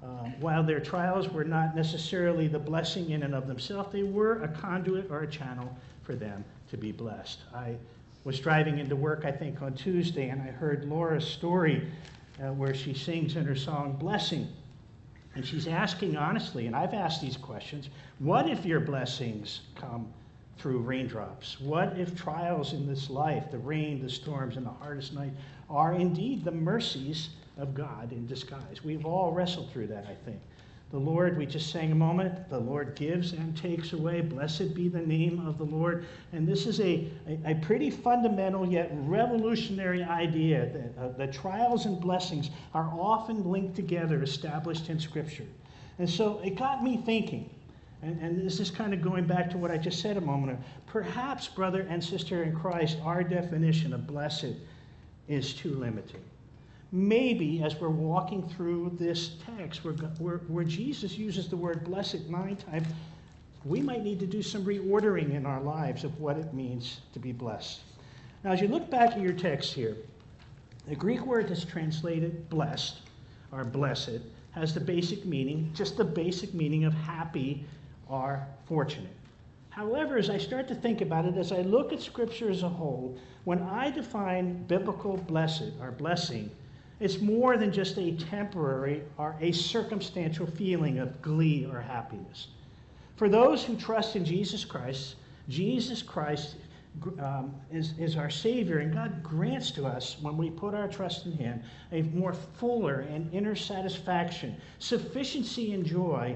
Uh, 0.04 0.30
while 0.40 0.64
their 0.64 0.80
trials 0.80 1.28
were 1.28 1.44
not 1.44 1.76
necessarily 1.76 2.48
the 2.48 2.60
blessing 2.60 3.10
in 3.10 3.24
and 3.24 3.34
of 3.34 3.48
themselves, 3.48 3.92
they 3.92 4.04
were 4.04 4.44
a 4.44 4.48
conduit 4.48 5.10
or 5.10 5.22
a 5.22 5.28
channel 5.28 5.76
for 6.04 6.16
them 6.16 6.46
to 6.70 6.78
be 6.78 6.92
blessed. 6.92 7.40
I 7.54 7.76
was 8.24 8.40
driving 8.40 8.80
into 8.80 8.96
work, 8.96 9.26
I 9.26 9.32
think, 9.32 9.62
on 9.62 9.74
Tuesday, 9.74 10.30
and 10.30 10.42
I 10.42 10.52
heard 10.52 10.86
Laura 10.86 11.20
Story 11.20 11.88
uh, 12.42 12.54
where 12.54 12.74
she 12.74 12.94
sings 12.94 13.36
in 13.36 13.46
her 13.46 13.56
song, 13.56 13.94
Blessing. 13.94 14.48
And 15.40 15.48
she's 15.48 15.68
asking 15.68 16.18
honestly, 16.18 16.68
and 16.68 16.76
I've 16.76 16.94
asked 16.94 17.22
these 17.22 17.38
questions 17.38 17.88
what 18.20 18.50
if 18.50 18.66
your 18.66 18.82
blessings 18.82 19.62
come 19.74 20.12
through 20.58 20.80
raindrops? 20.80 21.62
What 21.62 21.98
if 21.98 22.14
trials 22.14 22.74
in 22.74 22.86
this 22.86 23.10
life, 23.10 23.50
the 23.50 23.58
rain, 23.58 24.04
the 24.04 24.10
storms, 24.10 24.58
and 24.58 24.66
the 24.66 24.70
hardest 24.72 25.14
night, 25.14 25.32
are 25.70 25.94
indeed 25.94 26.44
the 26.44 26.52
mercies 26.52 27.30
of 27.58 27.74
God 27.74 28.12
in 28.12 28.28
disguise? 28.28 28.84
We've 28.84 29.06
all 29.06 29.32
wrestled 29.32 29.72
through 29.72 29.88
that, 29.88 30.08
I 30.10 30.16
think. 30.26 30.42
The 30.92 30.98
Lord, 30.98 31.38
we 31.38 31.46
just 31.46 31.70
sang 31.70 31.92
a 31.92 31.96
moment, 31.96 32.50
the 32.50 32.58
Lord 32.58 32.96
gives 32.96 33.34
and 33.34 33.56
takes 33.56 33.94
away. 33.94 34.22
Blessed 34.22 34.74
be 34.74 34.88
the 34.88 35.02
name 35.02 35.46
of 35.46 35.60
the 35.60 35.64
Lord. 35.64 36.08
And 36.34 36.48
this 36.48 36.66
is 36.66 36.80
a, 36.80 37.08
a, 37.28 37.52
a 37.52 37.56
pretty 37.62 37.92
fundamental 37.92 38.68
yet 38.68 38.90
revolutionary 38.94 40.04
idea 40.04 40.68
that 40.74 41.00
uh, 41.00 41.10
the 41.10 41.28
trials 41.28 41.86
and 41.86 42.02
blessings 42.02 42.50
are 42.74 42.92
often 43.00 43.48
linked 43.52 43.76
together, 43.76 44.24
established 44.24 44.90
in 44.90 45.00
Scripture. 45.00 45.46
And 46.00 46.10
so 46.10 46.42
it 46.44 46.56
got 46.56 46.84
me 46.84 46.98
thinking, 46.98 47.52
and, 48.02 48.20
and 48.20 48.44
this 48.44 48.60
is 48.60 48.72
kind 48.72 48.92
of 48.92 49.04
going 49.04 49.28
back 49.28 49.48
to 49.52 49.60
what 49.60 49.70
I 49.70 49.78
just 49.78 50.02
said 50.02 50.18
a 50.18 50.22
moment 50.22 50.54
ago. 50.54 50.64
Perhaps, 50.88 51.50
brother 51.50 51.86
and 51.88 52.04
sister 52.04 52.42
in 52.42 52.56
Christ, 52.56 52.98
our 53.04 53.24
definition 53.24 53.94
of 53.94 54.08
blessed 54.08 54.56
is 55.28 55.54
too 55.54 55.76
limited 55.76 56.22
maybe 56.92 57.62
as 57.64 57.80
we're 57.80 57.90
walking 57.90 58.48
through 58.50 58.96
this 59.00 59.38
text 59.58 59.84
where, 59.84 59.94
where, 59.94 60.38
where, 60.48 60.64
Jesus 60.64 61.18
uses 61.18 61.48
the 61.48 61.58
word 61.58 61.84
blessed 61.84 62.30
nine 62.30 62.56
times, 62.56 62.88
we 63.66 63.82
might 63.82 64.04
need 64.04 64.20
to 64.20 64.26
do 64.26 64.42
some 64.42 64.64
reordering 64.66 65.36
in 65.36 65.46
our 65.46 65.62
lives 65.62 66.04
of 66.04 66.20
what 66.20 66.38
it 66.38 66.54
means 66.54 67.02
to 67.14 67.20
be 67.20 67.32
blessed. 67.32 67.82
Now, 68.44 68.52
as 68.52 68.62
you 68.62 68.68
look 68.68 68.90
back 68.90 69.12
at 69.12 69.20
your 69.20 69.34
text 69.34 69.74
here, 69.74 69.98
the 70.88 70.96
Greek 70.96 71.26
word 71.26 71.50
that's 71.50 71.66
translated 71.66 72.50
blessed 72.50 73.02
or 73.52 73.64
blessed 73.64 74.22
has 74.52 74.74
the 74.74 74.80
basic 74.80 75.26
meaning, 75.26 75.72
just 75.76 75.98
the 75.98 76.06
basic 76.06 76.54
meaning 76.54 76.86
of 76.86 76.94
happy 76.94 77.66
or 78.08 78.48
fortunate. 78.66 79.16
However, 79.70 80.18
as 80.18 80.30
I 80.30 80.38
start 80.38 80.68
to 80.70 80.76
think 80.76 81.02
about 81.02 81.26
it, 81.26 81.38
as 81.38 81.52
I 81.52 81.62
look 81.62 81.94
at 81.94 82.02
Scripture 82.02 82.50
as 82.50 82.64
a 82.64 82.70
whole, 82.70 83.18
when 83.44 83.62
I 83.62 83.92
define 83.92 84.64
biblical 84.64 85.18
blessed 85.18 85.74
or 85.80 85.92
blessing, 85.92 86.50
it's 87.00 87.20
more 87.20 87.58
than 87.58 87.72
just 87.72 87.98
a 87.98 88.12
temporary 88.14 89.04
or 89.18 89.36
a 89.40 89.52
circumstantial 89.52 90.46
feeling 90.46 91.00
of 91.00 91.22
glee 91.22 91.66
or 91.66 91.80
happiness. 91.80 92.48
For 93.16 93.30
those 93.30 93.64
who 93.64 93.76
trust 93.76 94.16
in 94.16 94.26
Jesus 94.26 94.66
Christ, 94.66 95.16
Jesus 95.48 96.02
Christ 96.02 96.56
um, 97.20 97.54
is, 97.72 97.94
is 97.98 98.18
our 98.18 98.30
Savior, 98.30 98.80
and 98.80 98.94
God 98.94 99.24
grants 99.24 99.72
to 99.72 99.86
us, 99.86 100.18
when 100.22 100.38
we 100.38 100.50
put 100.50 100.74
our 100.74 100.88
trust 100.88 101.26
in 101.26 101.34
Him, 101.34 101.62
a 101.92 102.02
more 102.02 102.34
fuller 102.34 103.02
and 103.02 103.34
inner 103.34 103.56
satisfaction, 103.56 104.56
sufficiency, 104.80 105.74
and 105.74 105.86
joy 105.86 106.36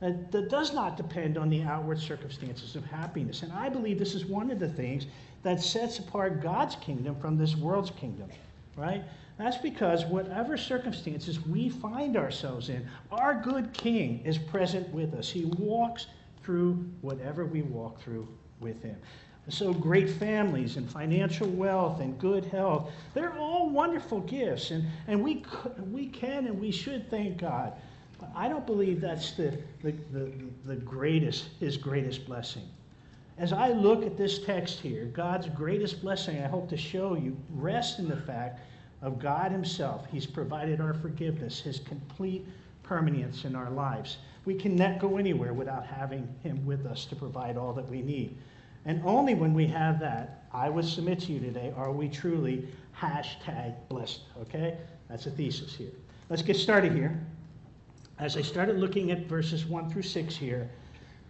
that, 0.00 0.32
that 0.32 0.50
does 0.50 0.74
not 0.74 0.96
depend 0.96 1.38
on 1.38 1.48
the 1.48 1.62
outward 1.62 1.98
circumstances 1.98 2.76
of 2.76 2.84
happiness. 2.84 3.42
And 3.42 3.52
I 3.52 3.68
believe 3.68 3.98
this 3.98 4.14
is 4.14 4.26
one 4.26 4.50
of 4.50 4.58
the 4.58 4.68
things 4.68 5.06
that 5.42 5.62
sets 5.62 5.98
apart 5.98 6.42
God's 6.42 6.76
kingdom 6.76 7.16
from 7.20 7.38
this 7.38 7.56
world's 7.56 7.90
kingdom, 7.90 8.28
right? 8.76 9.02
That's 9.42 9.56
because 9.56 10.04
whatever 10.04 10.56
circumstances 10.56 11.44
we 11.44 11.68
find 11.68 12.16
ourselves 12.16 12.68
in, 12.68 12.86
our 13.10 13.34
good 13.34 13.72
King 13.72 14.22
is 14.24 14.38
present 14.38 14.88
with 14.90 15.14
us. 15.14 15.28
He 15.28 15.46
walks 15.46 16.06
through 16.44 16.74
whatever 17.00 17.44
we 17.44 17.62
walk 17.62 18.00
through 18.00 18.28
with 18.60 18.80
him. 18.84 18.96
So, 19.48 19.74
great 19.74 20.08
families 20.08 20.76
and 20.76 20.88
financial 20.88 21.48
wealth 21.48 21.98
and 22.00 22.16
good 22.20 22.44
health, 22.44 22.92
they're 23.14 23.36
all 23.36 23.68
wonderful 23.68 24.20
gifts. 24.20 24.70
And, 24.70 24.84
and 25.08 25.20
we, 25.20 25.44
we 25.90 26.06
can 26.06 26.46
and 26.46 26.60
we 26.60 26.70
should 26.70 27.10
thank 27.10 27.38
God. 27.38 27.72
But 28.20 28.30
I 28.36 28.48
don't 28.48 28.64
believe 28.64 29.00
that's 29.00 29.32
the, 29.32 29.58
the, 29.82 29.90
the, 30.12 30.30
the 30.66 30.76
greatest, 30.76 31.48
his 31.58 31.76
greatest 31.76 32.26
blessing. 32.26 32.68
As 33.38 33.52
I 33.52 33.72
look 33.72 34.06
at 34.06 34.16
this 34.16 34.44
text 34.44 34.78
here, 34.78 35.06
God's 35.06 35.48
greatest 35.48 36.00
blessing, 36.00 36.40
I 36.40 36.46
hope 36.46 36.68
to 36.68 36.76
show 36.76 37.16
you, 37.16 37.36
rests 37.50 37.98
in 37.98 38.08
the 38.08 38.18
fact 38.18 38.60
of 39.02 39.18
God 39.18 39.52
Himself. 39.52 40.06
He's 40.10 40.26
provided 40.26 40.80
our 40.80 40.94
forgiveness, 40.94 41.60
His 41.60 41.80
complete 41.80 42.46
permanence 42.82 43.44
in 43.44 43.54
our 43.54 43.70
lives. 43.70 44.18
We 44.44 44.54
cannot 44.54 44.98
go 44.98 45.18
anywhere 45.18 45.52
without 45.52 45.86
having 45.86 46.28
Him 46.42 46.64
with 46.64 46.86
us 46.86 47.04
to 47.06 47.16
provide 47.16 47.56
all 47.56 47.72
that 47.74 47.88
we 47.88 48.00
need. 48.00 48.36
And 48.84 49.02
only 49.04 49.34
when 49.34 49.54
we 49.54 49.66
have 49.66 50.00
that, 50.00 50.44
I 50.52 50.68
would 50.68 50.84
submit 50.84 51.20
to 51.20 51.32
you 51.32 51.40
today, 51.40 51.72
are 51.76 51.92
we 51.92 52.08
truly 52.08 52.66
hashtag 52.98 53.74
blessed. 53.88 54.22
Okay? 54.42 54.76
That's 55.08 55.26
a 55.26 55.30
thesis 55.30 55.74
here. 55.74 55.92
Let's 56.28 56.42
get 56.42 56.56
started 56.56 56.92
here. 56.92 57.20
As 58.18 58.36
I 58.36 58.42
started 58.42 58.78
looking 58.78 59.10
at 59.10 59.26
verses 59.26 59.64
1 59.66 59.90
through 59.90 60.02
6 60.02 60.36
here, 60.36 60.70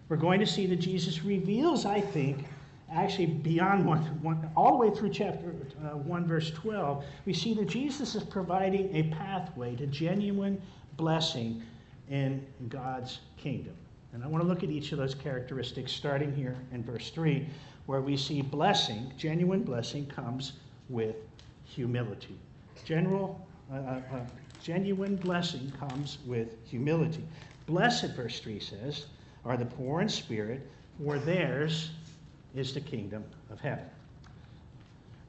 we're 0.08 0.16
going 0.16 0.40
to 0.40 0.46
see 0.46 0.66
that 0.66 0.76
Jesus 0.76 1.24
reveals, 1.24 1.86
I 1.86 2.00
think, 2.00 2.44
actually 2.92 3.26
beyond 3.26 3.86
one, 3.86 4.00
one, 4.22 4.50
all 4.56 4.78
the 4.78 4.88
way 4.88 4.94
through 4.94 5.10
chapter 5.10 5.54
uh, 5.84 5.96
1, 5.96 6.26
verse 6.26 6.50
12, 6.50 7.04
we 7.24 7.32
see 7.32 7.54
that 7.54 7.68
Jesus 7.68 8.14
is 8.14 8.22
providing 8.22 8.94
a 8.94 9.04
pathway 9.14 9.74
to 9.76 9.86
genuine 9.86 10.60
blessing 10.96 11.62
in 12.10 12.44
God's 12.68 13.20
kingdom. 13.36 13.74
And 14.12 14.22
I 14.22 14.26
want 14.26 14.42
to 14.44 14.48
look 14.48 14.62
at 14.62 14.70
each 14.70 14.92
of 14.92 14.98
those 14.98 15.14
characteristics, 15.14 15.90
starting 15.90 16.34
here 16.34 16.56
in 16.72 16.84
verse 16.84 17.10
3, 17.10 17.48
where 17.86 18.02
we 18.02 18.16
see 18.16 18.42
blessing, 18.42 19.10
genuine 19.16 19.62
blessing, 19.62 20.06
comes 20.06 20.52
with 20.88 21.16
humility. 21.64 22.38
General, 22.84 23.40
uh, 23.72 23.76
uh, 23.76 24.00
uh 24.12 24.20
genuine 24.62 25.16
blessing 25.16 25.72
comes 25.80 26.18
with 26.26 26.56
humility. 26.66 27.24
Blessed, 27.66 28.14
verse 28.14 28.38
3 28.40 28.60
says, 28.60 29.06
are 29.44 29.56
the 29.56 29.64
poor 29.64 30.02
in 30.02 30.08
spirit, 30.08 30.70
for 31.02 31.18
theirs 31.18 31.90
is 32.54 32.72
the 32.72 32.80
kingdom 32.80 33.24
of 33.50 33.60
heaven. 33.60 33.84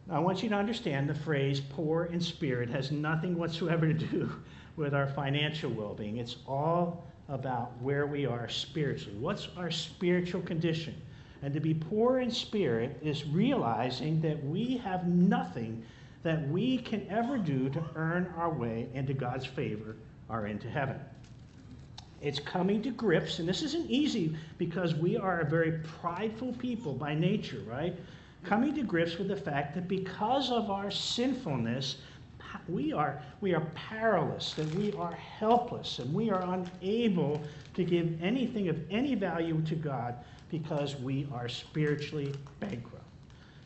Now, 0.07 0.15
I 0.15 0.19
want 0.19 0.43
you 0.43 0.49
to 0.49 0.55
understand 0.55 1.09
the 1.09 1.15
phrase 1.15 1.61
poor 1.61 2.05
in 2.05 2.19
spirit 2.19 2.69
has 2.69 2.91
nothing 2.91 3.37
whatsoever 3.37 3.87
to 3.87 3.93
do 3.93 4.31
with 4.75 4.93
our 4.93 5.07
financial 5.07 5.69
well 5.71 5.93
being. 5.93 6.17
It's 6.17 6.37
all 6.47 7.07
about 7.29 7.71
where 7.81 8.05
we 8.05 8.25
are 8.25 8.49
spiritually. 8.49 9.17
What's 9.17 9.47
our 9.55 9.71
spiritual 9.71 10.41
condition? 10.41 10.93
And 11.41 11.53
to 11.53 11.59
be 11.59 11.73
poor 11.73 12.19
in 12.19 12.31
spirit 12.31 12.97
is 13.01 13.25
realizing 13.25 14.21
that 14.21 14.43
we 14.45 14.77
have 14.77 15.07
nothing 15.07 15.83
that 16.23 16.47
we 16.49 16.77
can 16.77 17.05
ever 17.09 17.37
do 17.37 17.69
to 17.69 17.83
earn 17.95 18.33
our 18.37 18.49
way 18.49 18.87
into 18.93 19.13
God's 19.13 19.45
favor 19.45 19.95
or 20.29 20.47
into 20.47 20.69
heaven. 20.69 20.99
It's 22.23 22.39
coming 22.39 22.81
to 22.83 22.89
grips, 22.89 23.39
and 23.39 23.47
this 23.47 23.61
isn't 23.61 23.91
easy 23.91 24.33
because 24.57 24.95
we 24.95 25.17
are 25.17 25.41
a 25.41 25.45
very 25.45 25.73
prideful 25.99 26.53
people 26.53 26.93
by 26.93 27.13
nature, 27.13 27.61
right? 27.67 27.93
Coming 28.45 28.73
to 28.75 28.83
grips 28.83 29.17
with 29.17 29.27
the 29.27 29.35
fact 29.35 29.75
that 29.75 29.89
because 29.89 30.49
of 30.49 30.71
our 30.71 30.89
sinfulness, 30.89 31.97
we 32.69 32.93
are, 32.93 33.21
we 33.41 33.53
are 33.53 33.67
powerless, 33.75 34.53
that 34.53 34.73
we 34.75 34.93
are 34.93 35.11
helpless, 35.13 35.99
and 35.99 36.13
we 36.13 36.29
are 36.29 36.41
unable 36.43 37.41
to 37.73 37.83
give 37.83 38.21
anything 38.23 38.69
of 38.69 38.79
any 38.89 39.15
value 39.15 39.61
to 39.63 39.75
God 39.75 40.15
because 40.49 40.95
we 40.95 41.27
are 41.33 41.49
spiritually 41.49 42.33
bankrupt. 42.61 43.03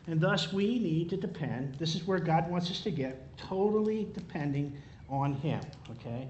And 0.08 0.20
thus, 0.20 0.52
we 0.52 0.80
need 0.80 1.10
to 1.10 1.16
depend, 1.16 1.74
this 1.74 1.94
is 1.94 2.06
where 2.06 2.18
God 2.18 2.50
wants 2.50 2.70
us 2.70 2.80
to 2.80 2.90
get, 2.90 3.36
totally 3.36 4.08
depending 4.14 4.76
on 5.08 5.34
Him, 5.34 5.60
okay? 5.90 6.26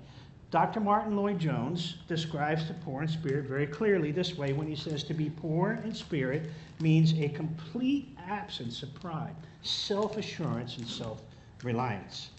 Dr. 0.51 0.81
Martyn 0.81 1.15
Lloyd-Jones 1.15 1.97
describes 2.09 2.69
the 2.69 2.75
poor 2.75 3.03
in 3.03 3.09
spirit 3.09 3.45
very 3.45 3.67
clearly 3.67 4.13
this 4.13 4.39
way 4.39 4.55
when 4.55 4.67
he 4.67 4.75
says 4.75 5.05
to 5.05 5.13
be 5.13 5.29
poor 5.29 5.79
in 5.85 5.95
spirit 5.95 6.49
means 6.81 7.13
a 7.19 7.29
complete 7.29 8.17
absence 8.27 8.83
of 8.83 8.95
pride, 8.95 9.35
self 9.63 10.17
assurance, 10.17 10.79
and 10.79 10.87
self 10.89 11.21
reliance. 11.63 12.31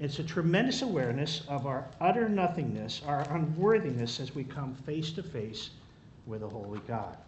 It's 0.00 0.18
a 0.18 0.24
tremendous 0.24 0.80
awareness 0.80 1.42
of 1.46 1.66
our 1.66 1.86
utter 2.00 2.26
nothingness, 2.26 3.02
our 3.06 3.20
unworthiness 3.36 4.18
as 4.18 4.34
we 4.34 4.44
come 4.44 4.74
face 4.74 5.10
to 5.12 5.22
face 5.22 5.70
with 6.26 6.42
a 6.42 6.48
holy 6.48 6.80
God. 6.88 7.18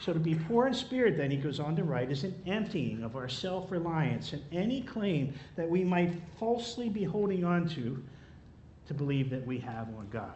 So 0.00 0.12
to 0.12 0.18
be 0.18 0.34
poor 0.34 0.66
in 0.66 0.74
spirit, 0.74 1.16
then, 1.16 1.30
he 1.30 1.36
goes 1.36 1.60
on 1.60 1.76
to 1.76 1.84
write, 1.84 2.10
is 2.10 2.24
an 2.24 2.34
emptying 2.48 3.04
of 3.04 3.14
our 3.14 3.28
self 3.28 3.70
reliance 3.70 4.32
and 4.32 4.42
any 4.50 4.80
claim 4.80 5.34
that 5.54 5.70
we 5.70 5.84
might 5.84 6.20
falsely 6.36 6.88
be 6.88 7.04
holding 7.04 7.44
on 7.44 7.68
to 7.68 8.02
to 8.88 8.94
believe 8.94 9.30
that 9.30 9.46
we 9.46 9.58
have 9.58 9.88
on 9.96 10.08
God. 10.10 10.32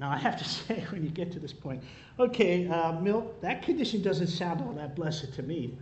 Now, 0.00 0.10
I 0.10 0.16
have 0.16 0.38
to 0.38 0.44
say, 0.48 0.84
when 0.90 1.04
you 1.04 1.10
get 1.10 1.30
to 1.32 1.40
this 1.40 1.52
point, 1.52 1.82
okay, 2.18 2.68
uh, 2.68 2.92
Milt, 3.00 3.40
that 3.42 3.62
condition 3.62 4.02
doesn't 4.02 4.28
sound 4.28 4.60
all 4.62 4.72
that 4.72 4.96
blessed 4.96 5.34
to 5.34 5.42
me. 5.42 5.76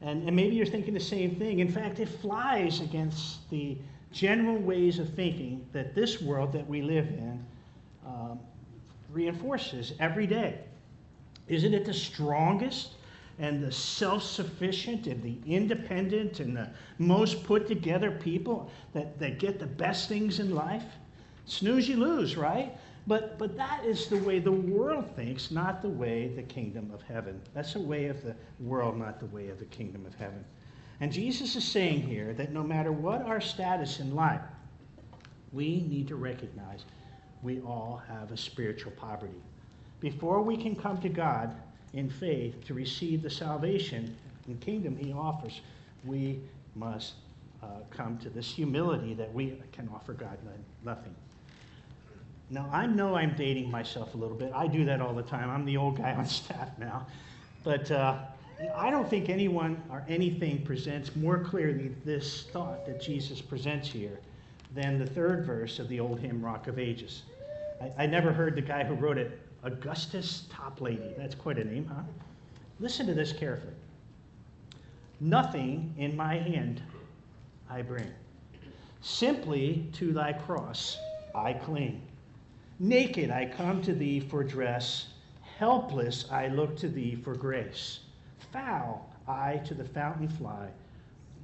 And, 0.00 0.26
and 0.26 0.34
maybe 0.34 0.54
you're 0.54 0.66
thinking 0.66 0.94
the 0.94 1.00
same 1.00 1.34
thing. 1.36 1.58
In 1.58 1.70
fact, 1.70 1.98
it 1.98 2.08
flies 2.08 2.80
against 2.80 3.50
the 3.50 3.76
general 4.12 4.56
ways 4.56 4.98
of 4.98 5.12
thinking 5.14 5.66
that 5.72 5.94
this 5.94 6.22
world 6.22 6.52
that 6.52 6.66
we 6.66 6.80
live 6.82 7.08
in 7.08 7.44
um, 8.06 8.38
reinforces 9.10 9.92
every 9.98 10.26
day. 10.26 10.60
Isn't 11.48 11.74
it 11.74 11.84
the 11.84 11.94
strongest 11.94 12.92
and 13.38 13.62
the 13.62 13.70
self 13.70 14.22
sufficient 14.22 15.06
and 15.06 15.22
the 15.22 15.38
independent 15.46 16.40
and 16.40 16.56
the 16.56 16.68
most 16.98 17.44
put 17.44 17.66
together 17.66 18.10
people 18.10 18.70
that, 18.92 19.18
that 19.18 19.38
get 19.38 19.58
the 19.58 19.66
best 19.66 20.08
things 20.08 20.40
in 20.40 20.54
life? 20.54 20.84
Snooze, 21.46 21.88
you 21.88 21.96
lose, 21.96 22.36
right? 22.36 22.76
But, 23.06 23.38
but 23.38 23.56
that 23.56 23.84
is 23.86 24.08
the 24.08 24.18
way 24.18 24.38
the 24.38 24.52
world 24.52 25.10
thinks, 25.16 25.50
not 25.50 25.80
the 25.80 25.88
way 25.88 26.28
the 26.28 26.42
kingdom 26.42 26.90
of 26.92 27.00
heaven. 27.02 27.40
That's 27.54 27.72
the 27.72 27.80
way 27.80 28.06
of 28.06 28.22
the 28.22 28.36
world, 28.60 28.98
not 28.98 29.18
the 29.18 29.26
way 29.26 29.48
of 29.48 29.58
the 29.58 29.64
kingdom 29.64 30.04
of 30.04 30.14
heaven. 30.14 30.44
And 31.00 31.10
Jesus 31.10 31.56
is 31.56 31.64
saying 31.64 32.02
here 32.02 32.34
that 32.34 32.52
no 32.52 32.62
matter 32.62 32.92
what 32.92 33.22
our 33.22 33.40
status 33.40 34.00
in 34.00 34.14
life, 34.14 34.42
we 35.52 35.86
need 35.88 36.08
to 36.08 36.16
recognize 36.16 36.84
we 37.42 37.60
all 37.60 38.02
have 38.08 38.30
a 38.30 38.36
spiritual 38.36 38.92
poverty. 38.92 39.40
Before 40.00 40.42
we 40.42 40.56
can 40.56 40.76
come 40.76 40.98
to 40.98 41.08
God 41.08 41.54
in 41.92 42.10
faith 42.10 42.64
to 42.66 42.74
receive 42.74 43.22
the 43.22 43.30
salvation 43.30 44.16
and 44.46 44.60
kingdom 44.60 44.96
He 44.96 45.12
offers, 45.12 45.60
we 46.04 46.40
must 46.74 47.14
uh, 47.62 47.66
come 47.90 48.18
to 48.18 48.30
this 48.30 48.50
humility 48.50 49.14
that 49.14 49.32
we 49.32 49.58
can 49.72 49.88
offer 49.94 50.12
God 50.12 50.38
nothing. 50.84 51.14
Now, 52.50 52.68
I 52.72 52.86
know 52.86 53.14
I'm 53.14 53.34
dating 53.36 53.70
myself 53.70 54.14
a 54.14 54.16
little 54.16 54.36
bit. 54.36 54.52
I 54.54 54.66
do 54.66 54.84
that 54.86 55.02
all 55.02 55.12
the 55.12 55.22
time. 55.22 55.50
I'm 55.50 55.66
the 55.66 55.76
old 55.76 55.98
guy 55.98 56.14
on 56.14 56.26
staff 56.26 56.70
now. 56.78 57.06
But 57.62 57.90
uh, 57.90 58.18
I 58.74 58.90
don't 58.90 59.08
think 59.08 59.28
anyone 59.28 59.82
or 59.90 60.04
anything 60.08 60.62
presents 60.62 61.14
more 61.14 61.38
clearly 61.38 61.94
this 62.04 62.44
thought 62.44 62.86
that 62.86 63.02
Jesus 63.02 63.42
presents 63.42 63.88
here 63.88 64.18
than 64.74 64.98
the 64.98 65.06
third 65.06 65.44
verse 65.44 65.78
of 65.78 65.88
the 65.88 66.00
old 66.00 66.20
hymn, 66.20 66.42
Rock 66.42 66.66
of 66.68 66.78
Ages. 66.78 67.22
I, 67.80 68.04
I 68.04 68.06
never 68.06 68.32
heard 68.32 68.54
the 68.54 68.62
guy 68.62 68.84
who 68.84 68.94
wrote 68.94 69.18
it, 69.18 69.38
Augustus 69.64 70.44
Toplady. 70.50 71.16
That's 71.16 71.34
quite 71.34 71.58
a 71.58 71.64
name, 71.64 71.86
huh? 71.86 72.02
Listen 72.80 73.06
to 73.06 73.14
this 73.14 73.32
carefully. 73.32 73.74
Nothing 75.20 75.94
in 75.98 76.16
my 76.16 76.36
hand 76.36 76.80
I 77.68 77.82
bring. 77.82 78.12
Simply 79.00 79.88
to 79.94 80.12
thy 80.12 80.32
cross 80.32 80.98
I 81.34 81.52
cling. 81.52 82.02
Naked 82.78 83.30
I 83.30 83.46
come 83.46 83.82
to 83.82 83.92
thee 83.92 84.20
for 84.20 84.44
dress, 84.44 85.08
helpless 85.58 86.30
I 86.30 86.48
look 86.48 86.76
to 86.78 86.88
thee 86.88 87.16
for 87.16 87.34
grace. 87.34 88.00
Foul 88.52 89.12
I 89.26 89.56
to 89.66 89.74
the 89.74 89.84
fountain 89.84 90.28
fly. 90.28 90.68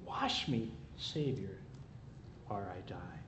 Wash 0.06 0.46
me, 0.46 0.70
Savior, 0.96 1.58
or 2.48 2.70
I 2.72 2.88
die. 2.88 3.18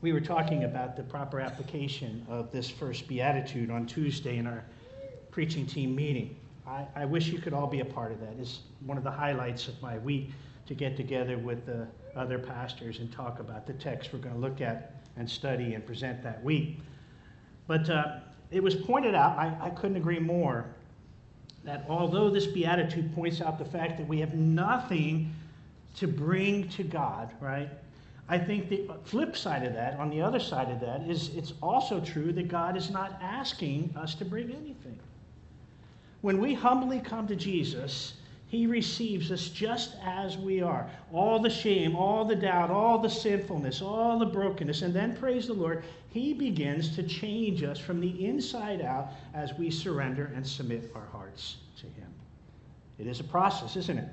We 0.00 0.12
were 0.12 0.20
talking 0.20 0.62
about 0.62 0.94
the 0.94 1.02
proper 1.02 1.40
application 1.40 2.24
of 2.28 2.52
this 2.52 2.70
first 2.70 3.08
beatitude 3.08 3.68
on 3.68 3.84
Tuesday 3.84 4.36
in 4.36 4.46
our 4.46 4.64
preaching 5.32 5.66
team 5.66 5.96
meeting. 5.96 6.36
I, 6.68 6.86
I 6.94 7.04
wish 7.04 7.26
you 7.26 7.40
could 7.40 7.52
all 7.52 7.66
be 7.66 7.80
a 7.80 7.84
part 7.84 8.12
of 8.12 8.20
that. 8.20 8.34
It's 8.38 8.60
one 8.86 8.96
of 8.96 9.02
the 9.02 9.10
highlights 9.10 9.66
of 9.66 9.80
my 9.82 9.98
week 9.98 10.30
to 10.66 10.74
get 10.74 10.96
together 10.96 11.36
with 11.36 11.66
the 11.66 11.88
other 12.14 12.38
pastors 12.38 13.00
and 13.00 13.10
talk 13.10 13.40
about 13.40 13.66
the 13.66 13.72
text 13.72 14.12
we're 14.12 14.20
going 14.20 14.36
to 14.36 14.40
look 14.40 14.60
at 14.60 15.02
and 15.16 15.28
study 15.28 15.74
and 15.74 15.84
present 15.84 16.22
that 16.22 16.44
week. 16.44 16.78
But 17.66 17.90
uh, 17.90 18.18
it 18.52 18.62
was 18.62 18.76
pointed 18.76 19.16
out, 19.16 19.36
I, 19.36 19.56
I 19.60 19.70
couldn't 19.70 19.96
agree 19.96 20.20
more, 20.20 20.66
that 21.64 21.84
although 21.88 22.30
this 22.30 22.46
beatitude 22.46 23.12
points 23.16 23.40
out 23.40 23.58
the 23.58 23.64
fact 23.64 23.98
that 23.98 24.06
we 24.06 24.20
have 24.20 24.34
nothing 24.34 25.34
to 25.96 26.06
bring 26.06 26.68
to 26.68 26.84
God, 26.84 27.32
right? 27.40 27.68
I 28.28 28.38
think 28.38 28.68
the 28.68 28.88
flip 29.04 29.36
side 29.36 29.64
of 29.64 29.72
that, 29.74 29.98
on 29.98 30.10
the 30.10 30.20
other 30.20 30.40
side 30.40 30.70
of 30.70 30.80
that, 30.80 31.08
is 31.08 31.34
it's 31.34 31.54
also 31.62 32.00
true 32.00 32.32
that 32.32 32.48
God 32.48 32.76
is 32.76 32.90
not 32.90 33.18
asking 33.22 33.94
us 33.96 34.14
to 34.16 34.24
bring 34.24 34.50
anything. 34.50 34.98
When 36.20 36.40
we 36.40 36.52
humbly 36.52 37.00
come 37.00 37.26
to 37.28 37.36
Jesus, 37.36 38.14
he 38.48 38.66
receives 38.66 39.30
us 39.30 39.48
just 39.48 39.96
as 40.02 40.38
we 40.38 40.62
are. 40.62 40.90
All 41.12 41.38
the 41.38 41.50
shame, 41.50 41.94
all 41.94 42.24
the 42.24 42.34
doubt, 42.34 42.70
all 42.70 42.98
the 42.98 43.10
sinfulness, 43.10 43.82
all 43.82 44.18
the 44.18 44.26
brokenness. 44.26 44.80
And 44.80 44.94
then, 44.94 45.14
praise 45.14 45.46
the 45.46 45.52
Lord, 45.52 45.84
He 46.08 46.32
begins 46.32 46.96
to 46.96 47.02
change 47.02 47.62
us 47.62 47.78
from 47.78 48.00
the 48.00 48.24
inside 48.24 48.80
out 48.80 49.12
as 49.34 49.52
we 49.58 49.70
surrender 49.70 50.32
and 50.34 50.46
submit 50.46 50.90
our 50.94 51.04
hearts 51.12 51.58
to 51.80 51.86
Him. 51.86 52.08
It 52.98 53.06
is 53.06 53.20
a 53.20 53.24
process, 53.24 53.76
isn't 53.76 53.98
it? 53.98 54.08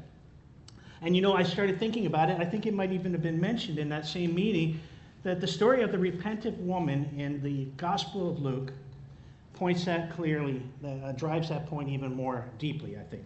And 1.06 1.16
you 1.16 1.22
know, 1.22 1.36
I 1.36 1.44
started 1.44 1.80
thinking 1.80 2.08
about 2.08 2.32
it. 2.32 2.40
I 2.40 2.46
think 2.46 2.66
it 2.66 2.74
might 2.74 2.92
even 2.92 3.12
have 3.12 3.22
been 3.22 3.40
mentioned 3.40 3.78
in 3.78 3.88
that 3.90 4.08
same 4.08 4.34
meeting 4.34 4.80
that 5.22 5.40
the 5.40 5.46
story 5.46 5.84
of 5.84 5.92
the 5.92 6.00
repentant 6.00 6.58
woman 6.58 7.08
in 7.16 7.44
the 7.44 7.66
Gospel 7.78 8.32
of 8.32 8.40
Luke 8.40 8.74
points 9.54 9.86
that 9.86 10.12
clearly, 10.16 10.64
uh, 10.84 11.12
drives 11.12 11.50
that 11.50 11.68
point 11.68 11.90
even 11.90 12.16
more 12.16 12.46
deeply, 12.58 12.98
I 12.98 13.04
think. 13.04 13.24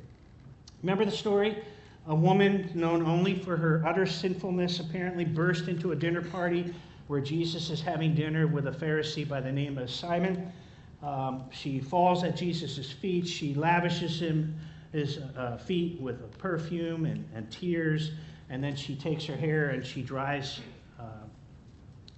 Remember 0.83 1.05
the 1.05 1.11
story? 1.11 1.63
A 2.07 2.15
woman 2.15 2.69
known 2.73 3.05
only 3.05 3.39
for 3.39 3.55
her 3.55 3.81
utter 3.85 4.05
sinfulness 4.05 4.81
apparently 4.81 5.23
burst 5.23 5.69
into 5.69 5.93
a 5.93 5.95
dinner 5.95 6.21
party 6.21 6.73
where 7.07 7.21
Jesus 7.21 7.69
is 7.69 7.81
having 7.81 8.13
dinner 8.13 8.45
with 8.45 8.67
a 8.67 8.71
Pharisee 8.71 9.27
by 9.27 9.39
the 9.39 9.51
name 9.51 9.77
of 9.77 9.89
Simon. 9.89 10.51
Um, 11.01 11.45
she 11.49 11.79
falls 11.79 12.25
at 12.25 12.35
Jesus' 12.35 12.91
feet. 12.91 13.25
She 13.25 13.53
lavishes 13.53 14.19
him 14.19 14.53
his 14.91 15.19
uh, 15.37 15.57
feet 15.57 15.99
with 16.01 16.21
a 16.21 16.37
perfume 16.37 17.05
and, 17.05 17.27
and 17.35 17.49
tears, 17.51 18.11
and 18.49 18.63
then 18.63 18.75
she 18.75 18.95
takes 18.95 19.25
her 19.25 19.35
hair 19.35 19.69
and 19.69 19.85
she 19.85 20.01
dries, 20.01 20.59
uh, 20.99 21.03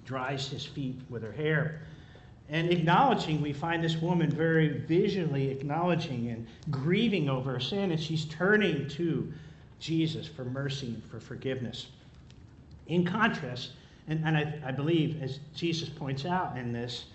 dries 0.05 0.47
his 0.47 0.65
feet 0.65 0.99
with 1.10 1.23
her 1.23 1.31
hair. 1.31 1.81
And 2.49 2.69
acknowledging, 2.69 3.41
we 3.41 3.53
find 3.53 3.84
this 3.84 3.95
woman 3.97 4.29
very 4.29 4.79
visually 4.79 5.49
acknowledging 5.49 6.29
and 6.29 6.47
grieving 6.69 7.29
over 7.29 7.53
her 7.53 7.60
sin, 7.62 7.91
and 7.91 7.99
she's 7.99 8.25
turning 8.25 8.89
to 8.89 9.31
Jesus 9.79 10.27
for 10.27 10.43
mercy 10.43 10.88
and 10.88 11.03
for 11.05 11.19
forgiveness. 11.19 11.88
In 12.88 13.05
contrast, 13.05 13.71
and, 14.07 14.25
and 14.25 14.36
I, 14.36 14.53
I 14.65 14.71
believe, 14.71 15.21
as 15.23 15.39
Jesus 15.55 15.88
points 15.88 16.25
out 16.25 16.57
in 16.57 16.73
this, 16.73 17.05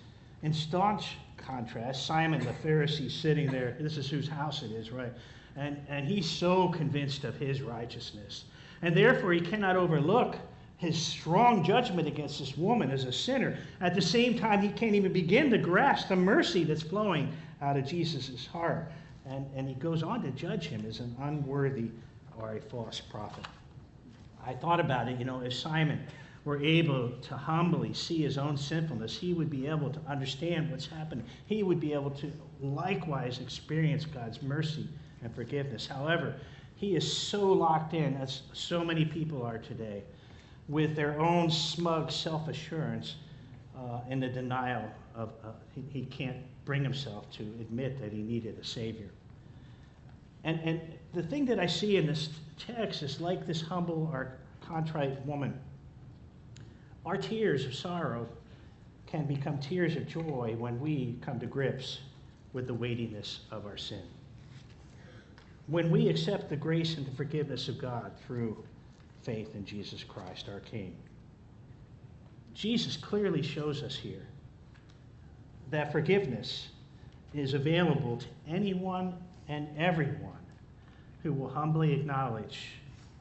in 0.41 0.51
staunch 0.51 1.17
contrast, 1.37 2.05
Simon 2.05 2.39
the 2.39 2.67
Pharisee 2.67 3.11
sitting 3.11 3.51
there, 3.51 3.77
this 3.79 3.97
is 3.97 4.09
whose 4.09 4.27
house 4.27 4.63
it 4.63 4.71
is, 4.71 4.91
right? 4.91 5.13
And, 5.57 5.77
and 5.89 6.07
he's 6.07 6.29
so 6.29 6.69
convinced 6.69 7.23
of 7.23 7.35
his 7.35 7.61
righteousness. 7.61 8.45
And 8.83 8.95
therefore, 8.95 9.33
he 9.33 9.41
cannot 9.41 9.75
overlook 9.75 10.37
his 10.77 10.95
strong 10.95 11.63
judgment 11.63 12.07
against 12.07 12.37
this 12.37 12.55
woman 12.55 12.91
as 12.91 13.05
a 13.05 13.11
sinner. 13.11 13.57
At 13.81 13.95
the 13.95 14.01
same 14.01 14.37
time, 14.37 14.61
he 14.61 14.69
can't 14.69 14.93
even 14.93 15.11
begin 15.11 15.49
to 15.49 15.57
grasp 15.57 16.09
the 16.09 16.15
mercy 16.15 16.63
that's 16.63 16.83
flowing 16.83 17.33
out 17.61 17.75
of 17.75 17.87
Jesus' 17.87 18.45
heart. 18.45 18.91
And, 19.25 19.47
and 19.55 19.67
he 19.67 19.73
goes 19.73 20.03
on 20.03 20.21
to 20.21 20.29
judge 20.31 20.67
him 20.67 20.85
as 20.87 20.99
an 20.99 21.15
unworthy 21.19 21.89
or 22.37 22.55
a 22.55 22.61
false 22.61 22.99
prophet. 23.01 23.45
I 24.45 24.53
thought 24.53 24.79
about 24.79 25.09
it, 25.09 25.17
you 25.17 25.25
know, 25.25 25.41
if 25.41 25.53
Simon 25.53 25.99
were 26.45 26.63
able 26.63 27.09
to 27.09 27.35
humbly 27.35 27.93
see 27.93 28.21
his 28.21 28.37
own 28.37 28.55
sinfulness, 28.55 29.17
he 29.17 29.33
would 29.33 29.49
be 29.49 29.67
able 29.67 29.89
to 29.89 29.99
understand 30.07 30.71
what's 30.71 30.85
happening. 30.85 31.25
He 31.47 31.63
would 31.63 31.79
be 31.79 31.93
able 31.93 32.11
to 32.11 32.31
likewise 32.61 33.39
experience 33.39 34.05
God's 34.05 34.41
mercy 34.43 34.87
and 35.23 35.33
forgiveness. 35.33 35.87
However, 35.87 36.35
he 36.75 36.95
is 36.95 37.11
so 37.11 37.51
locked 37.51 37.93
in, 37.93 38.15
as 38.17 38.43
so 38.53 38.83
many 38.83 39.03
people 39.03 39.43
are 39.43 39.57
today, 39.57 40.03
with 40.67 40.95
their 40.95 41.19
own 41.19 41.49
smug 41.49 42.11
self 42.11 42.47
assurance 42.47 43.15
uh, 43.75 44.01
in 44.09 44.19
the 44.19 44.27
denial 44.27 44.83
of, 45.15 45.29
uh, 45.43 45.49
he, 45.73 45.83
he, 45.91 46.05
can't 46.05 46.37
bring 46.65 46.83
himself 46.83 47.29
to 47.31 47.43
admit 47.61 47.99
that 47.99 48.11
he 48.11 48.21
needed 48.21 48.57
a 48.59 48.63
Savior. 48.63 49.09
And, 50.43 50.59
and 50.61 50.81
the 51.13 51.23
thing 51.23 51.45
that 51.45 51.59
I 51.59 51.65
see 51.65 51.97
in 51.97 52.05
this 52.05 52.29
text 52.59 53.01
is 53.01 53.19
like 53.19 53.47
this 53.47 53.61
humble 53.61 54.09
or 54.11 54.37
contrite 54.61 55.25
woman. 55.25 55.59
Our 57.05 57.17
tears 57.17 57.65
of 57.65 57.73
sorrow 57.73 58.27
can 59.07 59.25
become 59.25 59.57
tears 59.59 59.95
of 59.95 60.07
joy 60.07 60.55
when 60.57 60.79
we 60.79 61.17
come 61.21 61.39
to 61.39 61.45
grips 61.45 61.99
with 62.53 62.67
the 62.67 62.73
weightiness 62.73 63.41
of 63.51 63.65
our 63.65 63.77
sin. 63.77 64.03
When 65.67 65.91
we 65.91 66.07
accept 66.07 66.49
the 66.49 66.55
grace 66.55 66.97
and 66.97 67.05
the 67.05 67.11
forgiveness 67.11 67.67
of 67.67 67.77
God 67.77 68.11
through 68.25 68.63
faith 69.27 69.55
in 69.55 69.65
Jesus 69.65 70.03
Christ, 70.03 70.47
our 70.47 70.61
King. 70.61 70.95
Jesus 72.53 72.95
clearly 72.95 73.41
shows 73.41 73.83
us 73.83 73.95
here 73.95 74.25
that 75.69 75.91
forgiveness 75.91 76.69
is 77.33 77.53
available 77.53 78.17
to 78.17 78.25
anyone 78.47 79.13
and 79.49 79.67
everyone 79.77 80.45
who 81.23 81.33
will 81.33 81.49
humbly 81.49 81.91
acknowledge 81.93 82.69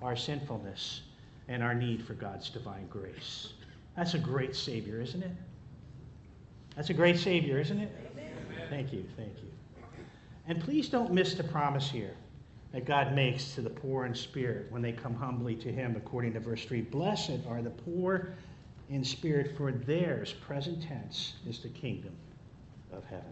our 0.01 0.15
sinfulness 0.15 1.03
and 1.49 1.63
our 1.63 1.75
need 1.75 2.07
for 2.07 2.15
God's 2.15 2.51
divine 2.51 2.87
grace. 2.87 3.53
That's 3.97 4.15
a 4.15 4.19
great 4.19 4.55
Savior, 4.55 5.01
isn't 5.01 5.23
it? 5.23 5.33
That's 6.77 6.91
a 6.91 6.95
great 6.95 7.19
Savior, 7.19 7.59
isn't 7.59 7.81
it? 7.81 7.91
Amen. 8.13 8.31
Thank 8.71 8.93
you, 8.93 9.05
thank 9.17 9.33
you. 9.39 9.51
And 10.47 10.63
please 10.63 10.89
don't 10.89 11.13
miss 11.13 11.35
the 11.35 11.45
promise 11.45 11.91
here 11.91 12.15
that 12.73 12.85
God 12.85 13.15
makes 13.15 13.55
to 13.55 13.61
the 13.61 13.71
poor 13.71 14.07
in 14.07 14.15
spirit 14.15 14.67
when 14.71 14.83
they 14.83 14.93
come 14.93 15.15
humbly 15.15 15.55
to 15.57 15.73
Him, 15.73 15.95
according 15.97 16.33
to 16.35 16.41
verse 16.41 16.65
3. 16.65 16.83
Blessed 16.83 17.41
are 17.49 17.63
the 17.63 17.71
poor 17.71 18.35
in 18.91 19.03
spirit, 19.03 19.57
for 19.57 19.73
theirs, 19.73 20.33
present 20.33 20.83
tense, 20.83 21.35
is 21.49 21.59
the 21.61 21.69
kingdom 21.69 22.13
of 22.93 23.05
heaven. 23.05 23.25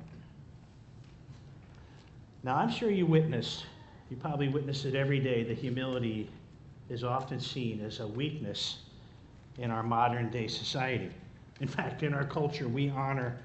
Now, 2.42 2.56
I'm 2.56 2.70
sure 2.70 2.90
you 2.90 3.06
witness, 3.06 3.64
you 4.10 4.16
probably 4.16 4.48
witness 4.48 4.84
it 4.84 4.94
every 4.94 5.20
day, 5.20 5.44
that 5.44 5.56
humility 5.56 6.28
is 6.88 7.04
often 7.04 7.40
seen 7.40 7.80
as 7.80 8.00
a 8.00 8.06
weakness 8.06 8.78
in 9.58 9.70
our 9.70 9.82
modern 9.82 10.30
day 10.30 10.48
society. 10.48 11.10
In 11.60 11.68
fact, 11.68 12.02
in 12.02 12.12
our 12.12 12.24
culture, 12.24 12.68
we 12.68 12.90
honor, 12.90 13.38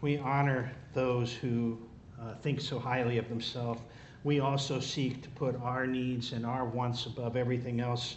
we 0.00 0.18
honor 0.18 0.72
those 0.94 1.32
who 1.32 1.78
uh, 2.20 2.34
think 2.36 2.60
so 2.60 2.78
highly 2.78 3.18
of 3.18 3.28
themselves. 3.28 3.80
We 4.24 4.40
also 4.40 4.78
seek 4.78 5.22
to 5.22 5.28
put 5.30 5.60
our 5.62 5.86
needs 5.86 6.32
and 6.32 6.46
our 6.46 6.64
wants 6.64 7.06
above 7.06 7.36
everything 7.36 7.80
else. 7.80 8.16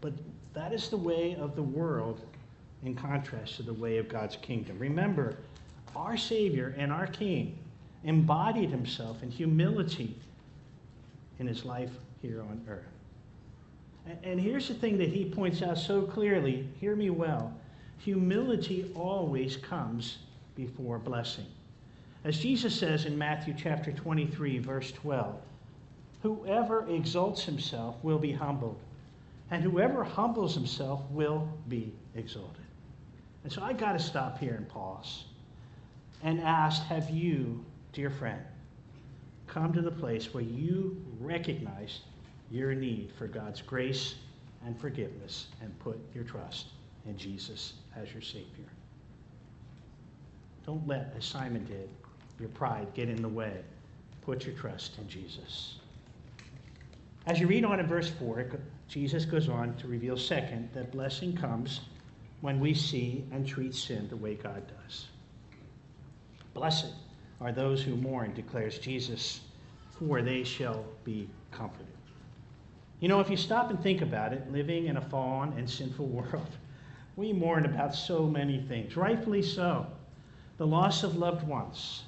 But 0.00 0.12
that 0.54 0.72
is 0.72 0.88
the 0.88 0.96
way 0.96 1.36
of 1.36 1.54
the 1.54 1.62
world 1.62 2.20
in 2.84 2.94
contrast 2.94 3.56
to 3.56 3.62
the 3.62 3.74
way 3.74 3.98
of 3.98 4.08
God's 4.08 4.36
kingdom. 4.36 4.78
Remember, 4.78 5.36
our 5.94 6.16
Savior 6.16 6.74
and 6.76 6.92
our 6.92 7.06
King 7.06 7.58
embodied 8.04 8.70
himself 8.70 9.22
in 9.22 9.30
humility 9.30 10.16
in 11.38 11.46
his 11.46 11.64
life 11.64 11.90
here 12.22 12.40
on 12.42 12.64
earth. 12.68 12.84
And 14.22 14.40
here's 14.40 14.68
the 14.68 14.74
thing 14.74 14.98
that 14.98 15.08
he 15.08 15.24
points 15.24 15.62
out 15.62 15.78
so 15.78 16.02
clearly 16.02 16.68
hear 16.80 16.94
me 16.94 17.10
well. 17.10 17.52
Humility 17.98 18.92
always 18.94 19.56
comes 19.56 20.18
before 20.54 20.98
blessing. 20.98 21.46
As 22.26 22.40
Jesus 22.40 22.76
says 22.76 23.04
in 23.04 23.16
Matthew 23.16 23.54
chapter 23.56 23.92
23, 23.92 24.58
verse 24.58 24.90
12, 24.90 25.36
whoever 26.22 26.84
exalts 26.90 27.44
himself 27.44 27.94
will 28.02 28.18
be 28.18 28.32
humbled, 28.32 28.80
and 29.52 29.62
whoever 29.62 30.02
humbles 30.02 30.52
himself 30.52 31.02
will 31.12 31.48
be 31.68 31.94
exalted. 32.16 32.64
And 33.44 33.52
so 33.52 33.62
I 33.62 33.72
got 33.72 33.92
to 33.92 34.00
stop 34.00 34.40
here 34.40 34.54
and 34.54 34.68
pause 34.68 35.26
and 36.24 36.40
ask 36.40 36.82
Have 36.86 37.08
you, 37.10 37.64
dear 37.92 38.10
friend, 38.10 38.42
come 39.46 39.72
to 39.72 39.80
the 39.80 39.92
place 39.92 40.34
where 40.34 40.42
you 40.42 41.00
recognize 41.20 42.00
your 42.50 42.74
need 42.74 43.12
for 43.16 43.28
God's 43.28 43.62
grace 43.62 44.16
and 44.64 44.76
forgiveness 44.80 45.46
and 45.62 45.78
put 45.78 46.00
your 46.12 46.24
trust 46.24 46.70
in 47.06 47.16
Jesus 47.16 47.74
as 47.94 48.12
your 48.12 48.22
Savior? 48.22 48.66
Don't 50.64 50.84
let, 50.88 51.14
as 51.16 51.24
Simon 51.24 51.64
did, 51.66 51.88
your 52.38 52.48
pride 52.50 52.88
get 52.94 53.08
in 53.08 53.22
the 53.22 53.28
way. 53.28 53.62
Put 54.22 54.44
your 54.44 54.54
trust 54.54 54.98
in 54.98 55.08
Jesus. 55.08 55.76
As 57.26 57.40
you 57.40 57.46
read 57.46 57.64
on 57.64 57.80
in 57.80 57.86
verse 57.86 58.10
4, 58.10 58.50
Jesus 58.88 59.24
goes 59.24 59.48
on 59.48 59.76
to 59.76 59.88
reveal, 59.88 60.16
second, 60.16 60.68
that 60.74 60.92
blessing 60.92 61.36
comes 61.36 61.80
when 62.40 62.60
we 62.60 62.74
see 62.74 63.24
and 63.32 63.46
treat 63.46 63.74
sin 63.74 64.08
the 64.08 64.16
way 64.16 64.34
God 64.34 64.62
does. 64.84 65.06
Blessed 66.54 66.92
are 67.40 67.52
those 67.52 67.82
who 67.82 67.96
mourn, 67.96 68.32
declares 68.34 68.78
Jesus, 68.78 69.40
for 69.98 70.22
they 70.22 70.44
shall 70.44 70.84
be 71.04 71.28
comforted. 71.50 71.86
You 73.00 73.08
know, 73.08 73.20
if 73.20 73.28
you 73.28 73.36
stop 73.36 73.70
and 73.70 73.82
think 73.82 74.00
about 74.00 74.32
it, 74.32 74.50
living 74.50 74.86
in 74.86 74.96
a 74.96 75.00
fallen 75.00 75.52
and 75.58 75.68
sinful 75.68 76.06
world, 76.06 76.48
we 77.16 77.32
mourn 77.32 77.66
about 77.66 77.94
so 77.94 78.26
many 78.26 78.60
things, 78.60 78.96
rightfully 78.96 79.42
so. 79.42 79.86
The 80.58 80.66
loss 80.66 81.02
of 81.02 81.16
loved 81.16 81.46
ones, 81.46 82.04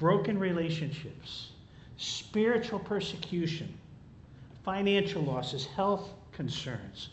broken 0.00 0.38
relationships, 0.38 1.50
spiritual 1.98 2.78
persecution, 2.78 3.68
financial 4.64 5.20
losses, 5.20 5.66
health 5.66 6.08
concerns, 6.32 7.10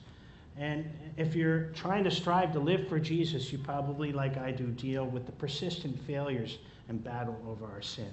and 0.57 0.89
if 1.17 1.35
you're 1.35 1.65
trying 1.75 2.05
to 2.05 2.11
strive 2.11 2.53
to 2.53 2.59
live 2.59 2.87
for 2.87 2.97
Jesus, 2.97 3.51
you 3.51 3.57
probably, 3.57 4.13
like 4.13 4.37
I 4.37 4.51
do, 4.51 4.67
deal 4.67 5.05
with 5.05 5.25
the 5.25 5.33
persistent 5.33 5.99
failures 6.07 6.59
and 6.87 7.03
battle 7.03 7.37
over 7.45 7.65
our 7.65 7.81
sin. 7.81 8.09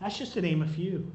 That's 0.00 0.16
just 0.16 0.32
to 0.32 0.40
name 0.40 0.62
a 0.62 0.66
few. 0.66 1.12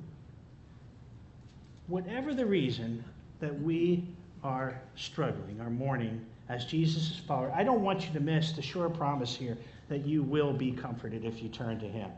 Whatever 1.87 2.35
the 2.35 2.45
reason 2.45 3.03
that 3.39 3.59
we 3.63 4.07
are 4.43 4.79
struggling, 4.95 5.59
are 5.59 5.71
mourning 5.71 6.23
as 6.49 6.65
Jesus' 6.65 7.19
follower, 7.27 7.51
I 7.53 7.63
don't 7.63 7.81
want 7.81 8.07
you 8.07 8.13
to 8.13 8.19
miss 8.19 8.51
the 8.51 8.61
sure 8.61 8.91
promise 8.91 9.35
here 9.35 9.57
that 9.89 10.05
you 10.05 10.21
will 10.21 10.53
be 10.53 10.71
comforted 10.71 11.25
if 11.25 11.41
you 11.41 11.49
turn 11.49 11.79
to 11.79 11.87
Him. 11.87 12.11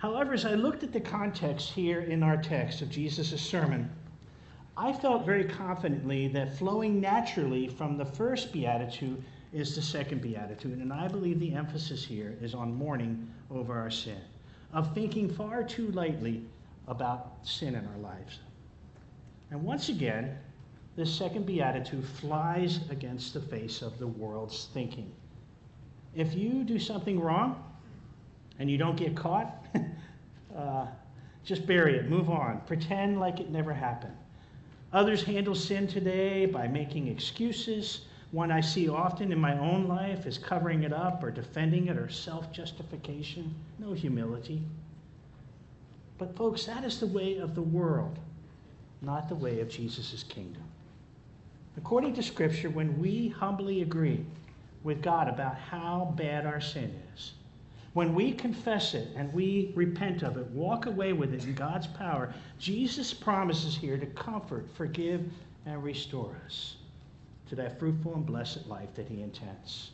However, 0.00 0.32
as 0.32 0.46
I 0.46 0.54
looked 0.54 0.82
at 0.82 0.94
the 0.94 1.00
context 1.00 1.72
here 1.72 2.00
in 2.00 2.22
our 2.22 2.38
text 2.38 2.80
of 2.80 2.88
Jesus' 2.88 3.38
sermon, 3.38 3.90
I 4.74 4.94
felt 4.94 5.26
very 5.26 5.44
confidently 5.44 6.26
that 6.28 6.56
flowing 6.56 7.02
naturally 7.02 7.68
from 7.68 7.98
the 7.98 8.06
first 8.06 8.50
beatitude 8.50 9.22
is 9.52 9.74
the 9.74 9.82
second 9.82 10.22
beatitude. 10.22 10.78
And 10.78 10.90
I 10.90 11.06
believe 11.06 11.38
the 11.38 11.52
emphasis 11.52 12.02
here 12.02 12.34
is 12.40 12.54
on 12.54 12.74
mourning 12.74 13.30
over 13.50 13.78
our 13.78 13.90
sin, 13.90 14.22
of 14.72 14.94
thinking 14.94 15.28
far 15.28 15.62
too 15.62 15.90
lightly 15.90 16.46
about 16.88 17.36
sin 17.42 17.74
in 17.74 17.86
our 17.86 17.98
lives. 17.98 18.38
And 19.50 19.62
once 19.62 19.90
again, 19.90 20.38
this 20.96 21.14
second 21.14 21.44
beatitude 21.44 22.06
flies 22.06 22.80
against 22.88 23.34
the 23.34 23.40
face 23.42 23.82
of 23.82 23.98
the 23.98 24.06
world's 24.06 24.70
thinking. 24.72 25.12
If 26.14 26.34
you 26.34 26.64
do 26.64 26.78
something 26.78 27.20
wrong 27.20 27.62
and 28.60 28.70
you 28.70 28.76
don't 28.76 28.96
get 28.96 29.16
caught, 29.16 29.66
uh, 30.56 30.86
just 31.44 31.66
bury 31.66 31.96
it, 31.96 32.08
move 32.08 32.28
on, 32.28 32.60
pretend 32.66 33.18
like 33.18 33.40
it 33.40 33.50
never 33.50 33.72
happened. 33.72 34.14
Others 34.92 35.24
handle 35.24 35.54
sin 35.54 35.86
today 35.86 36.44
by 36.44 36.68
making 36.68 37.08
excuses. 37.08 38.02
One 38.32 38.52
I 38.52 38.60
see 38.60 38.88
often 38.88 39.32
in 39.32 39.40
my 39.40 39.58
own 39.58 39.88
life 39.88 40.26
is 40.26 40.36
covering 40.36 40.82
it 40.82 40.92
up 40.92 41.24
or 41.24 41.30
defending 41.30 41.88
it 41.88 41.96
or 41.96 42.10
self 42.10 42.52
justification. 42.52 43.54
No 43.78 43.94
humility. 43.94 44.62
But, 46.18 46.36
folks, 46.36 46.66
that 46.66 46.84
is 46.84 47.00
the 47.00 47.06
way 47.06 47.38
of 47.38 47.54
the 47.54 47.62
world, 47.62 48.18
not 49.00 49.28
the 49.28 49.34
way 49.34 49.60
of 49.60 49.70
Jesus' 49.70 50.22
kingdom. 50.24 50.62
According 51.78 52.14
to 52.14 52.22
Scripture, 52.22 52.68
when 52.68 53.00
we 53.00 53.28
humbly 53.28 53.80
agree 53.80 54.22
with 54.82 55.00
God 55.02 55.28
about 55.28 55.56
how 55.56 56.12
bad 56.16 56.44
our 56.44 56.60
sin 56.60 56.94
is, 57.16 57.32
when 57.92 58.14
we 58.14 58.32
confess 58.32 58.94
it 58.94 59.08
and 59.16 59.32
we 59.32 59.72
repent 59.74 60.22
of 60.22 60.36
it, 60.36 60.46
walk 60.48 60.86
away 60.86 61.12
with 61.12 61.34
it 61.34 61.44
in 61.44 61.54
God's 61.54 61.88
power, 61.88 62.32
Jesus 62.58 63.12
promises 63.12 63.76
here 63.76 63.96
to 63.96 64.06
comfort, 64.06 64.68
forgive, 64.76 65.22
and 65.66 65.82
restore 65.82 66.40
us 66.46 66.76
to 67.48 67.56
that 67.56 67.78
fruitful 67.80 68.14
and 68.14 68.24
blessed 68.24 68.66
life 68.68 68.94
that 68.94 69.08
He 69.08 69.22
intends. 69.22 69.90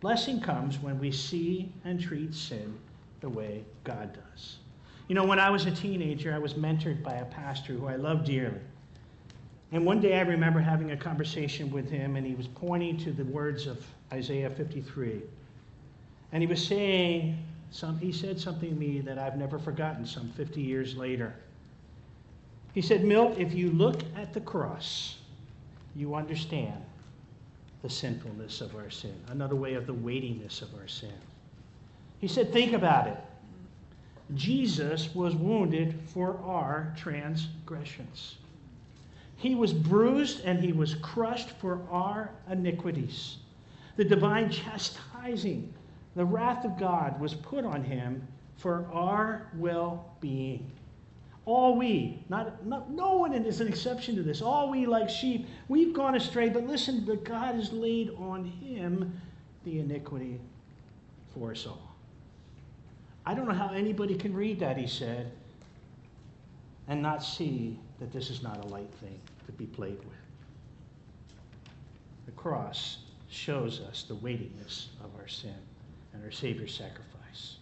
Blessing 0.00 0.40
comes 0.40 0.78
when 0.78 0.98
we 0.98 1.10
see 1.10 1.72
and 1.84 1.98
treat 2.00 2.34
sin 2.34 2.76
the 3.20 3.28
way 3.28 3.64
God 3.84 4.12
does. 4.12 4.56
You 5.08 5.14
know, 5.14 5.24
when 5.24 5.38
I 5.38 5.48
was 5.48 5.66
a 5.66 5.70
teenager, 5.70 6.34
I 6.34 6.38
was 6.38 6.54
mentored 6.54 7.02
by 7.02 7.14
a 7.14 7.24
pastor 7.24 7.72
who 7.72 7.86
I 7.86 7.96
loved 7.96 8.26
dearly. 8.26 8.60
And 9.70 9.86
one 9.86 10.00
day 10.00 10.18
I 10.18 10.22
remember 10.22 10.60
having 10.60 10.90
a 10.90 10.96
conversation 10.96 11.70
with 11.70 11.88
him, 11.88 12.16
and 12.16 12.26
he 12.26 12.34
was 12.34 12.46
pointing 12.46 12.98
to 12.98 13.12
the 13.12 13.24
words 13.24 13.66
of 13.66 13.82
Isaiah 14.12 14.50
53. 14.50 15.22
And 16.32 16.42
he 16.42 16.46
was 16.46 16.66
saying, 16.66 17.38
some, 17.70 17.98
he 17.98 18.12
said 18.12 18.40
something 18.40 18.70
to 18.70 18.74
me 18.74 19.00
that 19.00 19.18
I've 19.18 19.36
never 19.36 19.58
forgotten 19.58 20.06
some 20.06 20.30
50 20.30 20.60
years 20.60 20.96
later. 20.96 21.34
He 22.74 22.80
said, 22.80 23.04
Milt, 23.04 23.38
if 23.38 23.52
you 23.52 23.70
look 23.70 24.02
at 24.16 24.32
the 24.32 24.40
cross, 24.40 25.16
you 25.94 26.14
understand 26.14 26.82
the 27.82 27.90
sinfulness 27.90 28.60
of 28.60 28.74
our 28.76 28.90
sin, 28.90 29.14
another 29.28 29.56
way 29.56 29.74
of 29.74 29.86
the 29.86 29.94
weightiness 29.94 30.62
of 30.62 30.74
our 30.74 30.88
sin. 30.88 31.12
He 32.18 32.28
said, 32.28 32.52
think 32.52 32.72
about 32.72 33.08
it. 33.08 33.18
Jesus 34.34 35.14
was 35.14 35.34
wounded 35.34 35.98
for 36.06 36.38
our 36.44 36.94
transgressions. 36.96 38.36
He 39.36 39.54
was 39.54 39.72
bruised 39.72 40.44
and 40.44 40.62
he 40.62 40.72
was 40.72 40.94
crushed 40.96 41.50
for 41.50 41.80
our 41.90 42.30
iniquities. 42.50 43.38
The 43.96 44.04
divine 44.04 44.48
chastising 44.48 45.74
the 46.14 46.24
wrath 46.24 46.64
of 46.64 46.78
God 46.78 47.20
was 47.20 47.34
put 47.34 47.64
on 47.64 47.82
him 47.82 48.26
for 48.56 48.86
our 48.92 49.48
well 49.56 50.14
being. 50.20 50.70
All 51.44 51.76
we, 51.76 52.22
not, 52.28 52.64
not, 52.64 52.90
no 52.90 53.16
one 53.16 53.34
is 53.34 53.60
an 53.60 53.66
exception 53.66 54.14
to 54.14 54.22
this, 54.22 54.40
all 54.40 54.70
we 54.70 54.86
like 54.86 55.10
sheep, 55.10 55.48
we've 55.68 55.92
gone 55.92 56.14
astray, 56.14 56.48
but 56.48 56.66
listen, 56.66 57.04
but 57.04 57.24
God 57.24 57.56
has 57.56 57.72
laid 57.72 58.10
on 58.10 58.44
him 58.44 59.20
the 59.64 59.80
iniquity 59.80 60.38
for 61.34 61.50
us 61.50 61.66
all. 61.66 61.96
I 63.26 63.34
don't 63.34 63.48
know 63.48 63.54
how 63.54 63.72
anybody 63.72 64.14
can 64.14 64.32
read 64.34 64.60
that, 64.60 64.76
he 64.76 64.86
said, 64.86 65.32
and 66.86 67.02
not 67.02 67.24
see 67.24 67.76
that 67.98 68.12
this 68.12 68.30
is 68.30 68.42
not 68.42 68.64
a 68.64 68.68
light 68.68 68.92
thing 69.00 69.18
to 69.46 69.52
be 69.52 69.66
played 69.66 69.98
with. 69.98 70.18
The 72.26 72.32
cross 72.32 72.98
shows 73.28 73.80
us 73.80 74.04
the 74.06 74.14
weightiness 74.16 74.90
of 75.02 75.10
our 75.20 75.26
sin 75.26 75.54
and 76.12 76.24
our 76.24 76.30
Savior's 76.30 76.74
sacrifice. 76.74 77.56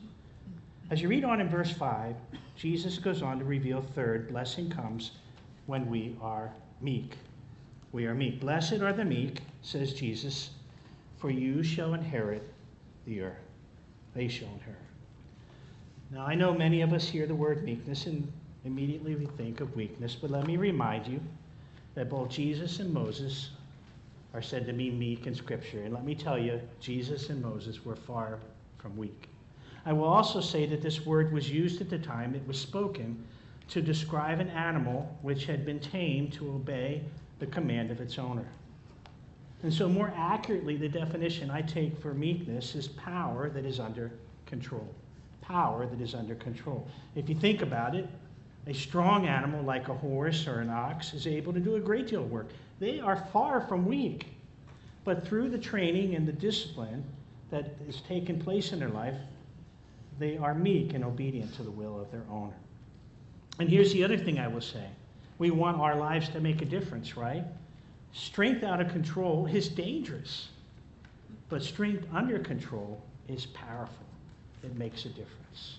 As 0.90 1.00
you 1.00 1.08
read 1.08 1.24
on 1.24 1.40
in 1.40 1.48
verse 1.48 1.70
5, 1.70 2.16
Jesus 2.56 2.98
goes 2.98 3.22
on 3.22 3.38
to 3.38 3.44
reveal 3.44 3.80
third, 3.80 4.28
blessing 4.28 4.68
comes 4.68 5.12
when 5.66 5.88
we 5.88 6.16
are 6.20 6.52
meek. 6.80 7.16
We 7.92 8.06
are 8.06 8.14
meek. 8.14 8.40
Blessed 8.40 8.80
are 8.80 8.92
the 8.92 9.04
meek, 9.04 9.40
says 9.62 9.94
Jesus, 9.94 10.50
for 11.16 11.30
you 11.30 11.62
shall 11.62 11.94
inherit 11.94 12.42
the 13.06 13.22
earth. 13.22 13.38
They 14.14 14.28
shall 14.28 14.48
inherit. 14.48 14.78
Now, 16.10 16.26
I 16.26 16.34
know 16.34 16.52
many 16.52 16.82
of 16.82 16.92
us 16.92 17.08
hear 17.08 17.26
the 17.26 17.34
word 17.34 17.62
meekness 17.62 18.06
and 18.06 18.30
immediately 18.64 19.14
we 19.14 19.26
think 19.26 19.60
of 19.60 19.74
weakness, 19.76 20.16
but 20.16 20.30
let 20.30 20.46
me 20.46 20.56
remind 20.56 21.06
you 21.06 21.20
that 21.94 22.10
both 22.10 22.30
Jesus 22.30 22.80
and 22.80 22.92
Moses 22.92 23.50
are 24.34 24.42
said 24.42 24.66
to 24.66 24.72
be 24.72 24.90
meek 24.90 25.26
in 25.26 25.34
Scripture. 25.34 25.82
And 25.82 25.92
let 25.92 26.04
me 26.04 26.14
tell 26.14 26.38
you, 26.38 26.60
Jesus 26.80 27.30
and 27.30 27.42
Moses 27.42 27.84
were 27.84 27.96
far 27.96 28.38
from 28.78 28.96
weak. 28.96 29.28
I 29.86 29.92
will 29.92 30.04
also 30.04 30.40
say 30.40 30.66
that 30.66 30.82
this 30.82 31.04
word 31.06 31.32
was 31.32 31.50
used 31.50 31.80
at 31.80 31.90
the 31.90 31.98
time 31.98 32.34
it 32.34 32.46
was 32.46 32.58
spoken 32.58 33.24
to 33.68 33.80
describe 33.80 34.40
an 34.40 34.50
animal 34.50 35.16
which 35.22 35.46
had 35.46 35.64
been 35.64 35.80
tamed 35.80 36.32
to 36.34 36.50
obey 36.50 37.02
the 37.38 37.46
command 37.46 37.90
of 37.90 38.00
its 38.00 38.18
owner. 38.18 38.46
And 39.62 39.72
so, 39.72 39.88
more 39.88 40.12
accurately, 40.16 40.76
the 40.76 40.88
definition 40.88 41.50
I 41.50 41.62
take 41.62 41.98
for 42.00 42.14
meekness 42.14 42.74
is 42.74 42.88
power 42.88 43.50
that 43.50 43.64
is 43.64 43.78
under 43.78 44.10
control. 44.46 44.88
Power 45.42 45.86
that 45.86 46.00
is 46.00 46.14
under 46.14 46.34
control. 46.34 46.88
If 47.14 47.28
you 47.28 47.34
think 47.34 47.62
about 47.62 47.94
it, 47.94 48.08
a 48.66 48.74
strong 48.74 49.26
animal 49.26 49.62
like 49.62 49.88
a 49.88 49.94
horse 49.94 50.46
or 50.46 50.60
an 50.60 50.70
ox 50.70 51.14
is 51.14 51.26
able 51.26 51.52
to 51.52 51.60
do 51.60 51.76
a 51.76 51.80
great 51.80 52.06
deal 52.06 52.22
of 52.22 52.30
work. 52.30 52.48
They 52.80 52.98
are 52.98 53.16
far 53.32 53.60
from 53.60 53.86
weak. 53.86 54.26
But 55.04 55.26
through 55.26 55.50
the 55.50 55.58
training 55.58 56.14
and 56.14 56.26
the 56.26 56.32
discipline 56.32 57.04
that 57.50 57.76
is 57.88 58.02
taking 58.08 58.40
place 58.40 58.72
in 58.72 58.78
their 58.78 58.88
life, 58.88 59.16
they 60.18 60.36
are 60.36 60.54
meek 60.54 60.94
and 60.94 61.04
obedient 61.04 61.54
to 61.54 61.62
the 61.62 61.70
will 61.70 62.00
of 62.00 62.10
their 62.10 62.24
owner. 62.30 62.56
And 63.58 63.68
here's 63.68 63.92
the 63.92 64.04
other 64.04 64.18
thing 64.18 64.38
I 64.38 64.48
will 64.48 64.60
say 64.60 64.86
we 65.38 65.50
want 65.50 65.80
our 65.80 65.96
lives 65.96 66.28
to 66.30 66.40
make 66.40 66.60
a 66.60 66.66
difference, 66.66 67.16
right? 67.16 67.44
Strength 68.12 68.62
out 68.62 68.80
of 68.80 68.88
control 68.88 69.46
is 69.46 69.68
dangerous, 69.68 70.48
but 71.48 71.62
strength 71.62 72.06
under 72.12 72.38
control 72.38 73.02
is 73.28 73.46
powerful. 73.46 74.06
It 74.62 74.76
makes 74.76 75.06
a 75.06 75.08
difference. 75.08 75.78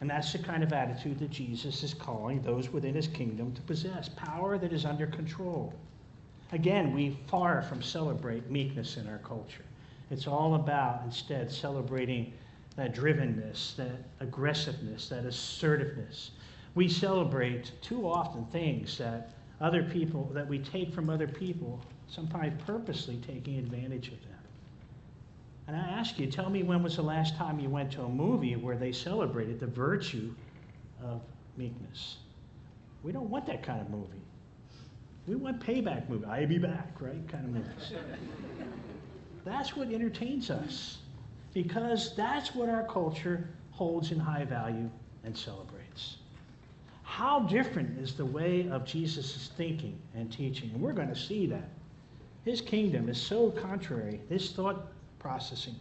And 0.00 0.08
that's 0.08 0.32
the 0.32 0.38
kind 0.38 0.62
of 0.62 0.72
attitude 0.72 1.18
that 1.18 1.30
Jesus 1.30 1.82
is 1.82 1.92
calling 1.92 2.40
those 2.40 2.70
within 2.70 2.94
his 2.94 3.06
kingdom 3.06 3.52
to 3.52 3.60
possess 3.62 4.08
power 4.08 4.56
that 4.56 4.72
is 4.72 4.86
under 4.86 5.06
control. 5.06 5.74
Again, 6.52 6.92
we 6.92 7.16
far 7.28 7.62
from 7.62 7.80
celebrate 7.80 8.50
meekness 8.50 8.96
in 8.96 9.06
our 9.08 9.18
culture. 9.18 9.64
It's 10.10 10.26
all 10.26 10.56
about 10.56 11.02
instead 11.04 11.50
celebrating 11.50 12.32
that 12.76 12.94
drivenness, 12.94 13.76
that 13.76 14.02
aggressiveness, 14.18 15.08
that 15.08 15.24
assertiveness. 15.24 16.32
We 16.74 16.88
celebrate 16.88 17.72
too 17.82 18.08
often 18.08 18.46
things 18.46 18.98
that 18.98 19.30
other 19.60 19.82
people, 19.82 20.30
that 20.32 20.48
we 20.48 20.58
take 20.58 20.92
from 20.92 21.10
other 21.10 21.28
people, 21.28 21.80
sometimes 22.08 22.60
purposely 22.66 23.20
taking 23.26 23.58
advantage 23.58 24.08
of 24.08 24.20
them. 24.22 24.30
And 25.68 25.76
I 25.76 25.80
ask 25.80 26.18
you, 26.18 26.26
tell 26.26 26.50
me 26.50 26.64
when 26.64 26.82
was 26.82 26.96
the 26.96 27.02
last 27.02 27.36
time 27.36 27.60
you 27.60 27.68
went 27.68 27.92
to 27.92 28.02
a 28.02 28.08
movie 28.08 28.56
where 28.56 28.76
they 28.76 28.90
celebrated 28.90 29.60
the 29.60 29.68
virtue 29.68 30.34
of 31.04 31.20
meekness? 31.56 32.16
We 33.04 33.12
don't 33.12 33.30
want 33.30 33.46
that 33.46 33.62
kind 33.62 33.80
of 33.80 33.90
movie. 33.90 34.22
We 35.30 35.36
want 35.36 35.64
payback 35.64 36.08
movie. 36.08 36.24
I'll 36.24 36.44
be 36.48 36.58
back, 36.58 37.00
right? 37.00 37.28
Kind 37.28 37.44
of 37.44 37.52
movies. 37.52 37.92
that's 39.44 39.76
what 39.76 39.92
entertains 39.92 40.50
us 40.50 40.98
because 41.54 42.16
that's 42.16 42.52
what 42.52 42.68
our 42.68 42.82
culture 42.82 43.48
holds 43.70 44.10
in 44.10 44.18
high 44.18 44.44
value 44.44 44.90
and 45.22 45.38
celebrates. 45.38 46.16
How 47.04 47.38
different 47.38 47.96
is 48.00 48.14
the 48.14 48.24
way 48.24 48.68
of 48.70 48.84
Jesus' 48.84 49.52
thinking 49.56 49.96
and 50.16 50.32
teaching? 50.32 50.72
And 50.74 50.82
we're 50.82 50.92
going 50.92 51.10
to 51.10 51.16
see 51.16 51.46
that. 51.46 51.68
His 52.44 52.60
kingdom 52.60 53.08
is 53.08 53.22
so 53.22 53.52
contrary. 53.52 54.20
His 54.28 54.50
thought 54.50 54.88
processing. 55.20 55.76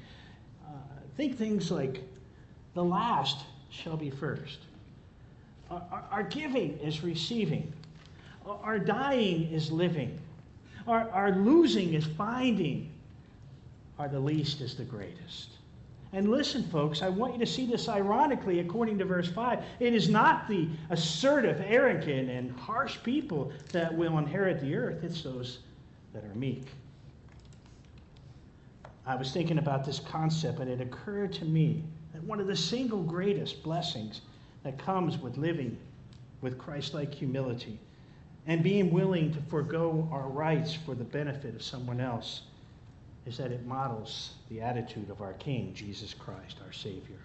Uh, 0.63 0.73
think 1.17 1.39
things 1.39 1.71
like 1.71 2.03
the 2.75 2.83
last 2.83 3.39
shall 3.71 3.97
be 3.97 4.11
first. 4.11 4.59
Our, 5.71 5.81
our, 5.91 6.03
our 6.11 6.23
giving 6.23 6.77
is 6.77 7.03
receiving. 7.03 7.73
Our, 8.49 8.79
dying 8.79 9.51
is 9.51 9.71
living. 9.71 10.19
Our, 10.87 11.09
our 11.11 11.31
losing 11.31 11.93
is 11.93 12.05
finding. 12.05 12.91
Our 13.99 14.07
the 14.07 14.19
least 14.19 14.61
is 14.61 14.75
the 14.75 14.83
greatest. 14.83 15.49
And 16.13 16.31
listen, 16.31 16.63
folks, 16.63 17.03
I 17.03 17.09
want 17.09 17.33
you 17.33 17.39
to 17.39 17.45
see 17.45 17.67
this 17.67 17.87
ironically 17.87 18.59
according 18.59 18.97
to 18.97 19.05
verse 19.05 19.29
5. 19.29 19.63
It 19.79 19.93
is 19.93 20.09
not 20.09 20.47
the 20.47 20.67
assertive, 20.89 21.61
arrogant, 21.63 22.29
and 22.29 22.51
harsh 22.51 22.97
people 23.03 23.51
that 23.71 23.93
will 23.93 24.17
inherit 24.17 24.61
the 24.61 24.75
earth, 24.75 25.03
it's 25.03 25.21
those 25.21 25.59
that 26.13 26.23
are 26.23 26.33
meek. 26.33 26.65
I 29.05 29.15
was 29.15 29.31
thinking 29.31 29.59
about 29.59 29.85
this 29.85 29.99
concept, 29.99 30.59
and 30.59 30.69
it 30.69 30.81
occurred 30.81 31.33
to 31.33 31.45
me 31.45 31.83
that 32.13 32.23
one 32.23 32.39
of 32.39 32.47
the 32.47 32.55
single 32.55 33.03
greatest 33.03 33.61
blessings 33.61 34.21
that 34.63 34.79
comes 34.79 35.19
with 35.19 35.37
living 35.37 35.77
with 36.41 36.57
Christ 36.57 36.95
like 36.95 37.13
humility 37.13 37.79
and 38.49 38.63
being 38.63 38.89
willing 38.89 39.31
to 39.31 39.39
forego 39.47 40.09
our 40.11 40.27
rights 40.27 40.73
for 40.73 40.95
the 40.95 41.03
benefit 41.03 41.53
of 41.53 41.61
someone 41.61 42.01
else 42.01 42.41
is 43.27 43.37
that 43.37 43.51
it 43.51 43.63
models 43.67 44.31
the 44.49 44.59
attitude 44.59 45.11
of 45.11 45.21
our 45.21 45.33
King, 45.33 45.71
Jesus 45.75 46.15
Christ, 46.15 46.57
our 46.65 46.73
Savior. 46.73 47.19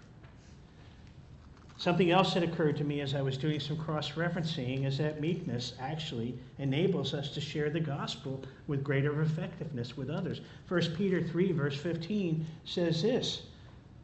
Something 1.77 2.11
else 2.11 2.35
that 2.35 2.43
occurred 2.43 2.77
to 2.77 2.83
me 2.83 3.01
as 3.01 3.15
I 3.15 3.23
was 3.23 3.39
doing 3.39 3.59
some 3.59 3.75
cross 3.75 4.11
referencing 4.11 4.85
is 4.85 4.99
that 4.99 5.19
meekness 5.19 5.73
actually 5.79 6.37
enables 6.59 7.15
us 7.15 7.29
to 7.29 7.41
share 7.41 7.71
the 7.71 7.79
gospel 7.79 8.43
with 8.67 8.83
greater 8.83 9.19
effectiveness 9.23 9.97
with 9.97 10.11
others. 10.11 10.41
1 10.67 10.95
Peter 10.95 11.23
3, 11.27 11.51
verse 11.53 11.75
15 11.75 12.45
says 12.65 13.01
this 13.01 13.41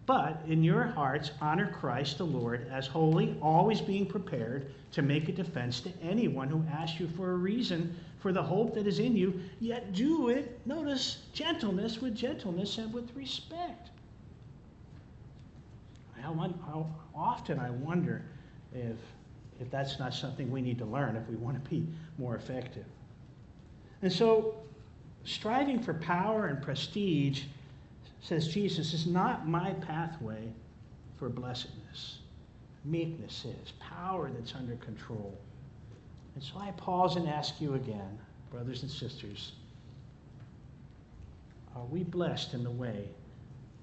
But 0.06 0.42
in 0.48 0.64
your 0.64 0.84
hearts, 0.84 1.32
honor 1.42 1.72
Christ 1.72 2.18
the 2.18 2.26
Lord 2.26 2.68
as 2.72 2.88
holy, 2.88 3.38
always 3.42 3.82
being 3.82 4.06
prepared 4.06 4.74
to 4.94 5.02
make 5.02 5.30
a 5.30 5.32
defense 5.32 5.80
to 5.82 5.92
anyone 6.02 6.48
who 6.48 6.64
asks 6.72 7.00
you 7.00 7.08
for 7.08 7.32
a 7.32 7.36
reason 7.36 7.96
for 8.20 8.34
the 8.34 8.44
hope 8.44 8.74
that 8.76 8.88
is 8.88 9.00
in 9.00 9.16
you, 9.16 9.40
yet 9.60 9.94
do 9.94 10.30
it, 10.30 10.60
notice, 10.66 11.24
gentleness 11.34 12.02
with 12.02 12.16
gentleness 12.16 12.78
and 12.78 12.94
with 12.94 13.16
respect 13.16 13.92
how, 16.22 16.34
how 16.66 16.88
often 17.16 17.60
I 17.60 17.70
wonder 17.70 18.22
if, 18.74 18.98
if 19.60 19.70
that's 19.70 20.00
not 20.00 20.14
something 20.14 20.52
we 20.52 20.62
need 20.62 20.78
to 20.80 20.86
learn 20.86 21.16
if 21.16 21.28
we 21.28 21.36
want 21.36 21.62
to 21.64 21.70
be 21.70 21.86
more 22.18 22.36
effective. 22.36 22.86
And 24.02 24.12
so, 24.12 24.56
striving 25.24 25.82
for 25.82 25.94
power 25.96 26.48
and 26.48 26.62
prestige, 26.62 27.44
says 28.22 28.48
Jesus, 28.48 28.94
is 28.94 29.08
not 29.08 29.48
my 29.48 29.74
pathway 29.74 30.52
for 31.18 31.30
blessedness. 31.30 32.20
Meekness 32.86 33.46
is 33.46 33.74
power 33.80 34.30
that's 34.34 34.56
under 34.56 34.76
control. 34.76 35.38
And 36.36 36.44
so 36.44 36.54
I 36.60 36.72
pause 36.72 37.16
and 37.16 37.28
ask 37.28 37.60
you 37.60 37.74
again, 37.76 38.18
brothers 38.52 38.84
and 38.84 38.92
sisters, 38.92 39.54
are 41.76 41.86
we 41.86 42.04
blessed 42.04 42.54
in 42.54 42.64
the 42.64 42.72
way 42.72 43.10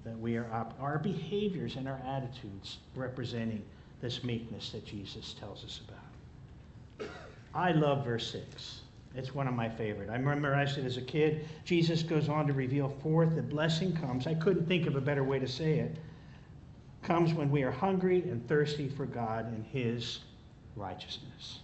that 0.03 0.17
we 0.17 0.37
are 0.37 0.67
our 0.79 0.99
behaviors 0.99 1.75
and 1.75 1.87
our 1.87 2.01
attitudes 2.05 2.77
representing 2.95 3.63
this 4.01 4.23
meekness 4.23 4.71
that 4.71 4.85
Jesus 4.85 5.35
tells 5.39 5.63
us 5.63 5.81
about. 5.87 7.09
I 7.53 7.71
love 7.71 8.05
verse 8.05 8.31
6. 8.31 8.81
It's 9.15 9.33
one 9.33 9.47
of 9.47 9.53
my 9.53 9.67
favorite. 9.67 10.09
I 10.09 10.17
memorized 10.17 10.77
it 10.77 10.85
as 10.85 10.97
a 10.97 11.01
kid. 11.01 11.47
Jesus 11.65 12.03
goes 12.03 12.29
on 12.29 12.47
to 12.47 12.53
reveal 12.53 12.89
forth 13.01 13.35
the 13.35 13.41
blessing 13.41 13.95
comes. 13.95 14.27
I 14.27 14.35
couldn't 14.35 14.67
think 14.67 14.85
of 14.85 14.95
a 14.95 15.01
better 15.01 15.23
way 15.23 15.39
to 15.39 15.47
say 15.47 15.79
it. 15.79 15.97
Comes 17.01 17.33
when 17.33 17.49
we 17.49 17.63
are 17.63 17.71
hungry 17.71 18.21
and 18.23 18.47
thirsty 18.47 18.87
for 18.87 19.05
God 19.05 19.45
and 19.47 19.65
His 19.65 20.19
righteousness. 20.75 21.59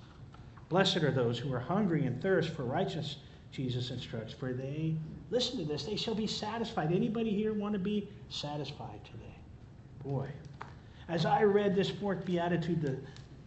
Blessed 0.69 0.97
are 0.97 1.11
those 1.11 1.37
who 1.37 1.53
are 1.53 1.59
hungry 1.59 2.05
and 2.05 2.21
thirst 2.21 2.49
for 2.49 2.63
righteousness, 2.63 3.17
Jesus 3.51 3.91
instructs, 3.91 4.33
for 4.33 4.53
they 4.53 4.95
Listen 5.31 5.57
to 5.57 5.65
this. 5.65 5.83
They 5.83 5.95
shall 5.95 6.15
be 6.15 6.27
satisfied. 6.27 6.91
Anybody 6.91 7.31
here 7.31 7.53
want 7.53 7.73
to 7.73 7.79
be 7.79 8.07
satisfied 8.29 9.03
today? 9.03 9.35
Boy. 10.03 10.29
As 11.07 11.25
I 11.25 11.43
read 11.43 11.75
this 11.75 11.89
fourth 11.89 12.25
beatitude, 12.25 12.81
the, 12.81 12.97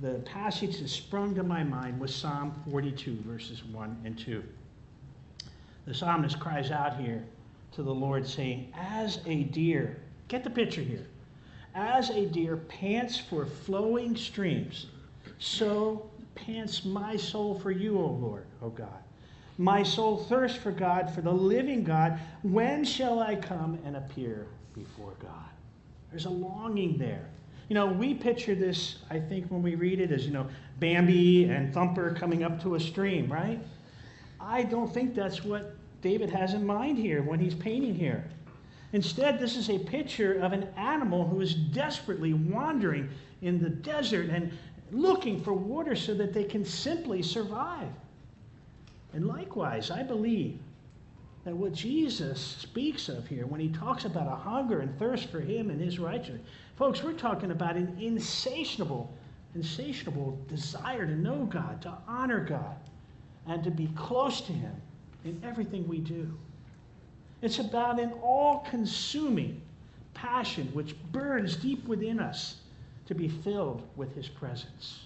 the 0.01 0.15
passage 0.21 0.79
that 0.79 0.89
sprung 0.89 1.35
to 1.35 1.43
my 1.43 1.65
mind 1.65 1.99
was 2.01 2.15
Psalm 2.15 2.55
42, 2.71 3.19
verses 3.27 3.65
1 3.65 4.03
and 4.05 4.19
2. 4.19 4.43
The 5.87 5.95
psalmist 5.95 6.39
cries 6.39 6.71
out 6.71 6.97
here 6.99 7.25
to 7.73 7.83
the 7.83 7.95
Lord, 7.95 8.27
saying, 8.27 8.73
As 8.77 9.21
a 9.27 9.45
deer, 9.45 10.01
get 10.29 10.45
the 10.45 10.51
picture 10.51 10.83
here, 10.83 11.07
as 11.75 12.11
a 12.11 12.27
deer 12.27 12.57
pants 12.57 13.19
for 13.19 13.47
flowing 13.47 14.17
streams, 14.17 14.87
so 15.39 16.09
pants 16.35 16.85
my 16.85 17.17
soul 17.17 17.59
for 17.59 17.71
you, 17.71 17.99
O 17.99 18.07
Lord, 18.07 18.47
O 18.63 18.71
God. 18.71 19.03
My 19.59 19.83
soul 19.83 20.19
thirsts 20.25 20.57
for 20.57 20.71
God, 20.71 21.13
for 21.13 21.21
the 21.21 21.33
living 21.33 21.83
God. 21.83 22.21
When 22.43 22.85
shall 22.85 23.19
I 23.19 23.35
come 23.35 23.79
and 23.85 23.97
appear 23.97 24.47
before 24.73 25.15
God? 25.21 25.51
There's 26.11 26.27
a 26.27 26.31
longing 26.31 26.97
there. 26.97 27.29
You 27.68 27.74
know, 27.74 27.87
we 27.87 28.14
picture 28.14 28.54
this, 28.54 28.96
I 29.11 29.20
think, 29.20 29.46
when 29.48 29.62
we 29.62 29.74
read 29.74 30.00
it 30.00 30.11
as, 30.11 30.24
you 30.24 30.33
know, 30.33 30.48
Bambi 30.81 31.44
and 31.44 31.72
Thumper 31.72 32.14
coming 32.14 32.42
up 32.42 32.61
to 32.62 32.76
a 32.76 32.81
stream, 32.81 33.31
right? 33.31 33.61
I 34.40 34.62
don't 34.62 34.92
think 34.92 35.14
that's 35.14 35.44
what 35.44 35.76
David 36.00 36.31
has 36.31 36.54
in 36.54 36.64
mind 36.64 36.96
here 36.96 37.22
when 37.22 37.38
he's 37.38 37.54
painting 37.54 37.94
here. 37.94 38.24
Instead, 38.92 39.38
this 39.38 39.57
is 39.57 39.68
a 39.68 39.78
picture 39.78 40.40
of 40.40 40.52
an 40.52 40.66
animal 40.76 41.26
who 41.26 41.42
is 41.42 41.54
desperately 41.54 42.33
wandering 42.33 43.11
in 43.42 43.62
the 43.62 43.68
desert 43.68 44.31
and 44.31 44.50
looking 44.90 45.42
for 45.42 45.52
water 45.52 45.94
so 45.94 46.14
that 46.14 46.33
they 46.33 46.44
can 46.44 46.64
simply 46.64 47.22
survive. 47.22 47.92
And 49.12 49.26
likewise, 49.26 49.90
I 49.90 50.02
believe 50.02 50.59
that 51.44 51.54
what 51.54 51.72
Jesus 51.72 52.40
speaks 52.40 53.09
of 53.09 53.26
here 53.26 53.46
when 53.46 53.61
he 53.61 53.68
talks 53.68 54.04
about 54.04 54.26
a 54.26 54.37
hunger 54.37 54.81
and 54.81 54.98
thirst 54.98 55.28
for 55.31 55.40
him 55.40 55.70
and 55.70 55.81
his 55.81 55.98
righteousness, 55.98 56.46
folks, 56.79 57.03
we're 57.03 57.12
talking 57.12 57.51
about 57.51 57.75
an 57.75 57.97
insatiable, 58.01 59.12
insatiable 59.57 60.38
desire 60.49 61.05
to 61.05 61.17
know 61.17 61.45
God, 61.47 61.83
to 61.83 61.93
honor 62.07 62.38
God, 62.38 62.77
and 63.49 63.64
to 63.64 63.71
be 63.71 63.88
close 63.97 64.41
to 64.43 64.53
him 64.53 64.75
in 65.25 65.43
everything 65.45 65.88
we 65.88 65.99
do. 65.99 66.33
It's 67.43 67.59
about 67.59 67.99
an 67.99 68.12
all 68.23 68.61
consuming 68.71 69.61
passion 70.14 70.69
which 70.73 70.95
burns 71.11 71.57
deep 71.57 71.85
within 71.88 72.21
us 72.21 72.57
to 73.07 73.14
be 73.14 73.29
filled 73.29 73.83
with 73.97 74.14
his 74.14 74.29
presence. 74.29 75.01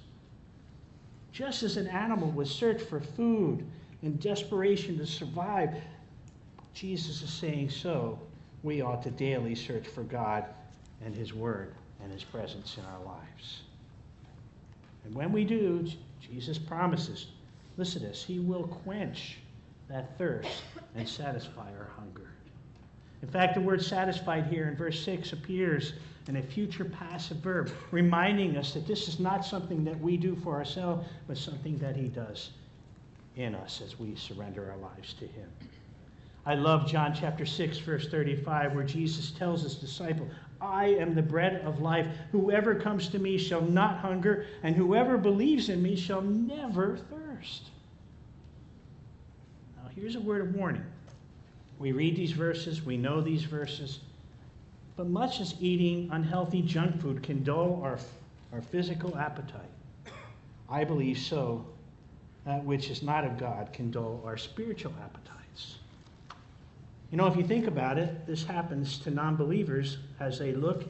Just 1.33 1.63
as 1.63 1.79
an 1.79 1.87
animal 1.87 2.31
would 2.33 2.49
search 2.49 2.83
for 2.83 3.01
food 3.01 3.65
in 4.03 4.19
desperation 4.19 4.99
to 4.99 5.07
survive, 5.07 5.75
Jesus 6.75 7.23
is 7.23 7.33
saying 7.33 7.71
so, 7.71 8.19
we 8.63 8.83
ought 8.83 9.03
to 9.05 9.11
daily 9.11 9.55
search 9.55 9.87
for 9.87 10.03
God 10.03 10.45
and 11.05 11.15
his 11.15 11.35
word 11.35 11.75
and 12.03 12.13
his 12.13 12.25
presence 12.25 12.77
in 12.79 12.85
our 12.85 13.05
lives. 13.05 13.61
And 15.05 15.15
when 15.15 15.33
we 15.33 15.45
do, 15.45 15.87
Jesus 16.21 16.59
promises, 16.59 17.27
listen 17.77 18.03
to 18.03 18.09
this, 18.09 18.25
he 18.25 18.39
will 18.39 18.65
quench 18.85 19.39
that 19.89 20.17
thirst 20.19 20.63
and 20.95 21.09
satisfy 21.09 21.69
our 21.79 21.91
hunger. 21.97 22.31
In 23.23 23.29
fact, 23.29 23.55
the 23.55 23.61
word 23.61 23.83
satisfied 23.83 24.47
here 24.47 24.69
in 24.69 24.77
verse 24.77 25.05
6 25.05 25.33
appears 25.33 25.95
in 26.29 26.37
a 26.37 26.43
future 26.43 26.85
passive 26.85 27.39
verb, 27.39 27.71
reminding 27.91 28.57
us 28.57 28.75
that 28.75 28.87
this 28.87 29.09
is 29.09 29.19
not 29.19 29.45
something 29.45 29.85
that 29.85 29.99
we 30.01 30.17
do 30.17 30.37
for 30.37 30.55
ourselves, 30.55 31.07
but 31.27 31.37
something 31.37 31.79
that 31.79 31.97
He 31.97 32.09
does 32.09 32.51
in 33.37 33.55
us 33.55 33.81
as 33.85 33.99
we 33.99 34.15
surrender 34.15 34.71
our 34.71 34.77
lives 34.79 35.15
to 35.15 35.27
Him. 35.27 35.49
I 36.45 36.55
love 36.57 36.89
John 36.89 37.15
chapter 37.15 37.47
6, 37.47 37.79
verse 37.79 38.09
35, 38.09 38.75
where 38.75 38.85
Jesus 38.85 39.31
tells 39.31 39.63
his 39.63 39.77
disciple, 39.77 40.29
I 40.63 40.87
am 40.87 41.15
the 41.15 41.23
bread 41.23 41.63
of 41.65 41.81
life. 41.81 42.07
Whoever 42.31 42.77
comes 42.77 43.09
to 43.09 43.19
me 43.19 43.37
shall 43.37 43.61
not 43.61 43.99
hunger, 43.99 44.47
and 44.63 44.77
whoever 44.77 45.19
believes 45.19 45.69
in 45.69 45.83
me 45.83 45.97
shall 45.97 46.23
never 46.23 46.97
thirst. 46.97 47.71
Now, 49.77 49.91
here's 49.95 50.15
a 50.15 50.21
word 50.21 50.43
of 50.43 50.55
warning. 50.55 50.85
We 51.81 51.91
read 51.91 52.15
these 52.15 52.31
verses, 52.31 52.85
we 52.85 52.97
know 52.97 53.21
these 53.21 53.43
verses, 53.43 53.99
but 54.97 55.09
much 55.09 55.41
as 55.41 55.57
eating 55.61 56.09
unhealthy 56.13 56.63
junk 56.63 57.01
food 57.01 57.25
can 57.25 57.43
dull 57.43 57.81
our, 57.83 57.99
our 58.53 58.63
physical 58.63 59.19
appetite, 59.19 59.61
I 60.69 60.85
believe 60.85 61.19
so, 61.19 61.67
that 62.47 62.65
which 62.65 62.89
is 62.89 63.03
not 63.03 63.25
of 63.25 63.37
God 63.37 63.73
can 63.73 63.91
dull 63.91 64.23
our 64.25 64.37
spiritual 64.37 64.95
appetites. 65.03 65.42
You 67.13 67.19
know, 67.19 67.27
if 67.27 67.37
you 67.37 67.45
think 67.45 67.67
about 67.67 67.99
it, 67.99 68.27
this 68.27 68.43
happens 68.43 68.99
to 69.01 69.11
non 69.11 69.37
believers 69.37 69.99
as 70.19 70.39
they 70.39 70.53
look 70.53 70.85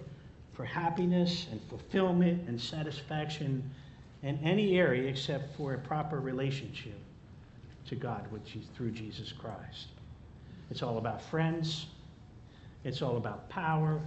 for 0.52 0.64
happiness 0.64 1.48
and 1.50 1.60
fulfillment 1.62 2.48
and 2.48 2.60
satisfaction 2.60 3.68
in 4.22 4.38
any 4.38 4.78
area 4.78 5.08
except 5.08 5.56
for 5.56 5.74
a 5.74 5.78
proper 5.78 6.20
relationship 6.20 6.98
to 7.86 7.96
God 7.96 8.30
which 8.30 8.54
is 8.54 8.66
through 8.76 8.92
Jesus 8.92 9.32
Christ. 9.32 9.88
It's 10.70 10.80
all 10.80 10.98
about 10.98 11.20
friends. 11.20 11.86
It's 12.84 13.02
all 13.02 13.16
about 13.16 13.48
power. 13.48 14.00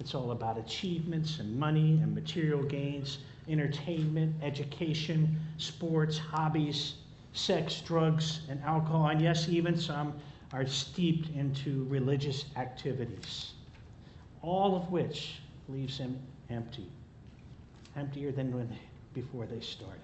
It's 0.00 0.16
all 0.16 0.32
about 0.32 0.58
achievements 0.58 1.38
and 1.38 1.56
money 1.56 2.00
and 2.02 2.12
material 2.12 2.64
gains, 2.64 3.18
entertainment, 3.48 4.34
education, 4.42 5.38
sports, 5.58 6.18
hobbies, 6.18 6.94
sex, 7.34 7.80
drugs, 7.86 8.40
and 8.48 8.60
alcohol. 8.64 9.06
And 9.06 9.22
yes, 9.22 9.48
even 9.48 9.78
some 9.78 10.14
are 10.52 10.66
steeped 10.66 11.34
into 11.34 11.84
religious 11.88 12.44
activities, 12.56 13.52
all 14.42 14.76
of 14.76 14.90
which 14.90 15.40
leaves 15.68 15.98
them 15.98 16.18
empty, 16.50 16.86
emptier 17.96 18.32
than 18.32 18.54
when 18.54 18.68
before 19.14 19.46
they 19.46 19.60
started. 19.60 20.00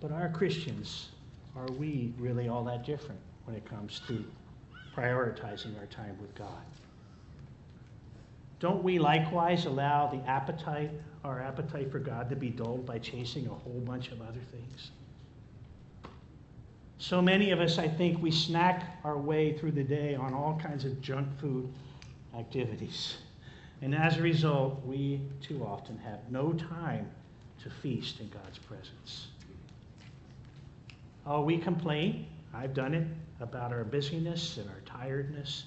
But 0.00 0.12
are 0.12 0.30
Christians 0.30 1.08
are 1.56 1.70
we 1.72 2.12
really 2.18 2.48
all 2.48 2.64
that 2.64 2.84
different 2.84 3.20
when 3.44 3.56
it 3.56 3.64
comes 3.66 4.00
to 4.06 4.24
prioritizing 4.94 5.78
our 5.78 5.86
time 5.86 6.16
with 6.20 6.34
God? 6.34 6.64
Don't 8.60 8.84
we 8.84 8.98
likewise 8.98 9.64
allow 9.64 10.06
the 10.06 10.20
appetite, 10.28 10.90
our 11.24 11.40
appetite 11.40 11.90
for 11.90 11.98
God, 11.98 12.28
to 12.30 12.36
be 12.36 12.50
dulled 12.50 12.86
by 12.86 12.98
chasing 12.98 13.46
a 13.46 13.54
whole 13.54 13.82
bunch 13.84 14.08
of 14.08 14.20
other 14.20 14.40
things? 14.52 14.90
So 17.00 17.22
many 17.22 17.50
of 17.50 17.60
us, 17.60 17.78
I 17.78 17.88
think, 17.88 18.22
we 18.22 18.30
snack 18.30 18.98
our 19.04 19.16
way 19.16 19.56
through 19.56 19.72
the 19.72 19.82
day 19.82 20.14
on 20.14 20.34
all 20.34 20.60
kinds 20.62 20.84
of 20.84 21.00
junk 21.00 21.26
food 21.40 21.72
activities. 22.38 23.16
And 23.80 23.94
as 23.94 24.18
a 24.18 24.22
result, 24.22 24.84
we 24.84 25.22
too 25.40 25.64
often 25.64 25.96
have 25.96 26.18
no 26.30 26.52
time 26.52 27.10
to 27.62 27.70
feast 27.70 28.20
in 28.20 28.28
God's 28.28 28.58
presence. 28.58 29.28
Oh, 31.24 31.40
we 31.40 31.56
complain. 31.56 32.26
I've 32.52 32.74
done 32.74 32.92
it 32.92 33.06
about 33.40 33.72
our 33.72 33.82
busyness 33.82 34.58
and 34.58 34.68
our 34.68 34.82
tiredness. 34.84 35.64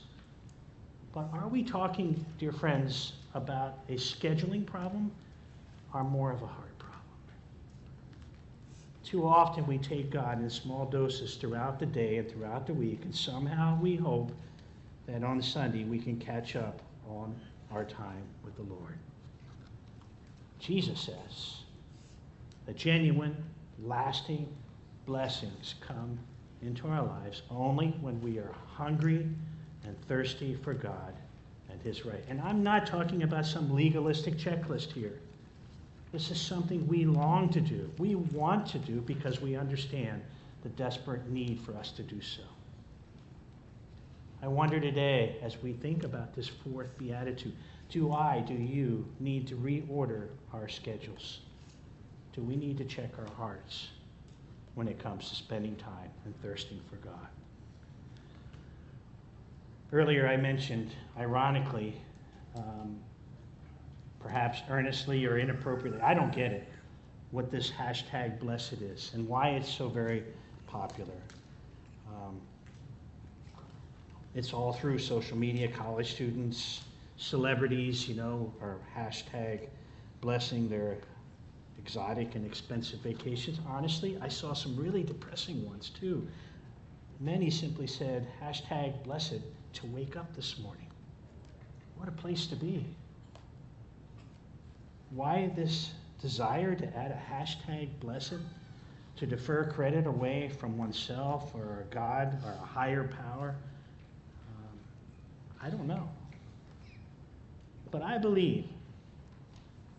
But 1.16 1.30
are 1.34 1.48
we 1.48 1.64
talking, 1.64 2.24
dear 2.38 2.52
friends, 2.52 3.14
about 3.34 3.80
a 3.90 3.94
scheduling 3.94 4.68
problem 4.68 5.12
or 5.96 6.04
more 6.04 6.32
of 6.32 6.44
a 6.44 6.48
heart? 6.48 6.63
Too 9.14 9.28
often 9.28 9.68
we 9.68 9.78
take 9.78 10.10
God 10.10 10.42
in 10.42 10.50
small 10.50 10.88
doses 10.88 11.36
throughout 11.36 11.78
the 11.78 11.86
day 11.86 12.18
and 12.18 12.28
throughout 12.28 12.66
the 12.66 12.74
week, 12.74 13.02
and 13.04 13.16
somehow 13.16 13.78
we 13.80 13.96
hope 13.96 14.32
that 15.06 15.24
on 15.24 15.40
Sunday 15.40 15.84
we 15.84 16.00
can 16.00 16.18
catch 16.18 16.56
up 16.56 16.82
on 17.08 17.40
our 17.72 17.86
time 17.86 18.24
with 18.44 18.56
the 18.56 18.64
Lord. 18.64 18.98
Jesus 20.58 21.00
says 21.00 21.58
a 22.68 22.74
genuine, 22.74 23.38
lasting, 23.84 24.52
blessings 25.06 25.76
come 25.80 26.18
into 26.64 26.88
our 26.88 27.04
lives 27.04 27.44
only 27.52 27.90
when 28.02 28.20
we 28.20 28.40
are 28.40 28.56
hungry 28.66 29.28
and 29.86 29.96
thirsty 30.08 30.56
for 30.56 30.74
God 30.74 31.14
and 31.70 31.80
His 31.84 32.04
right. 32.04 32.24
And 32.30 32.42
I'm 32.42 32.64
not 32.64 32.88
talking 32.88 33.22
about 33.22 33.46
some 33.46 33.76
legalistic 33.76 34.40
checklist 34.40 34.92
here. 34.92 35.20
This 36.14 36.32
is 36.32 36.40
something 36.40 36.88
we 36.88 37.04
long 37.04 37.50
to 37.50 37.60
do. 37.60 37.92
We 37.98 38.16
want 38.16 38.66
to 38.68 38.80
do 38.80 39.02
because 39.02 39.42
we 39.42 39.58
understand 39.58 40.22
the 40.62 40.70
desperate 40.70 41.28
need 41.30 41.60
for 41.60 41.76
us 41.76 41.92
to 41.92 42.04
do 42.04 42.22
so. 42.22 42.44
I 44.42 44.48
wonder 44.48 44.80
today, 44.80 45.36
as 45.42 45.62
we 45.62 45.74
think 45.74 46.06
about 46.06 46.34
this 46.34 46.48
fourth 46.48 46.98
beatitude, 46.98 47.54
do 47.90 48.14
I, 48.14 48.40
do 48.40 48.54
you 48.54 49.06
need 49.20 49.48
to 49.48 49.56
reorder 49.56 50.28
our 50.54 50.70
schedules? 50.70 51.40
Do 52.34 52.42
we 52.42 52.56
need 52.56 52.78
to 52.78 52.86
check 52.86 53.10
our 53.20 53.36
hearts? 53.36 53.88
when 54.76 54.88
it 54.88 55.00
comes 55.00 55.30
to 55.30 55.36
spending 55.36 55.76
time 55.76 56.10
and 56.26 56.40
thirsting 56.42 56.80
for 56.90 56.96
God. 56.98 57.28
Earlier, 59.92 60.28
I 60.28 60.38
mentioned, 60.38 60.92
ironically, 61.18 62.02
um, 62.56 63.00
perhaps 64.24 64.62
earnestly 64.70 65.26
or 65.26 65.38
inappropriately, 65.38 66.02
I 66.02 66.14
don't 66.14 66.34
get 66.34 66.52
it, 66.52 66.68
what 67.32 67.52
this 67.52 67.70
hashtag 67.70 68.40
blessed 68.40 68.82
is 68.82 69.12
and 69.14 69.28
why 69.28 69.50
it's 69.50 69.70
so 69.70 69.90
very 69.90 70.24
popular. 70.66 71.14
Um, 72.08 72.40
it's 74.34 74.54
all 74.54 74.74
through 74.74 75.00
social 75.00 75.38
media, 75.38 75.68
college 75.68 76.14
students, 76.14 76.82
celebrities, 77.18 78.08
you 78.08 78.16
know, 78.16 78.52
are 78.62 78.78
hashtag 78.98 79.68
blessing 80.22 80.70
their 80.70 80.98
exotic 81.78 82.36
and 82.36 82.46
expensive 82.46 83.00
vacations. 83.02 83.60
Honestly, 83.68 84.18
I 84.22 84.30
saw 84.30 84.54
some 84.54 84.76
really 84.78 85.04
depressing 85.04 85.66
ones 85.66 85.90
too. 85.90 86.26
Many 87.20 87.50
simply 87.50 87.88
said, 87.88 88.28
hashtag 88.42 89.04
blessed 89.04 89.42
to 89.74 89.88
wake 89.88 90.16
up 90.16 90.34
this 90.36 90.60
morning. 90.60 90.88
What 91.98 92.08
a 92.08 92.12
place 92.12 92.48
to 92.48 92.56
be. 92.56 92.86
Why 95.16 95.52
this 95.56 95.92
desire 96.22 96.76
to 96.76 96.98
add 96.98 97.12
a 97.12 97.34
hashtag 97.34 97.90
blessed? 98.00 98.40
To 99.18 99.28
defer 99.28 99.66
credit 99.66 100.08
away 100.08 100.50
from 100.60 100.78
oneself 100.78 101.54
or 101.54 101.86
God 101.92 102.38
or 102.44 102.52
a 102.52 102.66
higher 102.66 103.08
power? 103.08 103.56
Um, 104.58 104.80
I 105.62 105.70
don't 105.70 105.88
know. 105.88 106.10
But 107.92 108.02
I 108.02 108.18
believe 108.18 108.66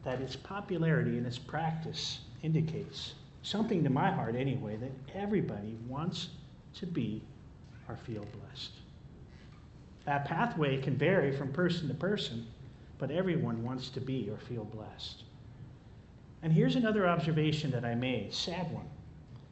that 0.05 0.21
its 0.21 0.35
popularity 0.35 1.17
and 1.17 1.27
its 1.27 1.39
practice 1.39 2.21
indicates 2.43 3.15
something 3.43 3.85
to 3.85 3.91
my 3.91 4.11
heart 4.11 4.35
anyway 4.35 4.77
that 4.77 4.91
everybody 5.15 5.77
wants 5.89 6.29
to 6.75 6.87
be 6.87 7.23
or 7.89 7.97
feel 7.97 8.25
blessed. 8.25 8.73
That 10.07 10.25
pathway 10.25 10.81
can 10.83 10.97
vary 10.97 11.31
from 11.31 11.53
person 11.53 11.89
to 11.89 11.95
person, 11.95 12.47
but 13.07 13.15
everyone 13.15 13.63
wants 13.63 13.91
to 13.91 14.01
be 14.01 14.31
or 14.31 14.39
feel 14.39 14.65
blessed. 14.65 15.25
And 16.43 16.51
here's 16.51 16.75
another 16.75 17.07
observation 17.07 17.71
that 17.73 17.85
I 17.85 17.95
made, 17.95 18.33
sad 18.33 18.73
one. 18.73 18.89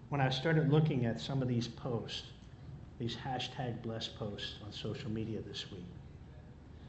when 0.08 0.22
I 0.22 0.30
started 0.30 0.70
looking 0.70 1.04
at 1.04 1.20
some 1.20 1.42
of 1.42 1.48
these 1.48 1.68
posts, 1.68 2.28
these 2.98 3.14
hashtag 3.14 3.82
blessed 3.82 4.18
posts 4.18 4.54
on 4.64 4.72
social 4.72 5.10
media 5.10 5.42
this 5.42 5.70
week, 5.70 5.84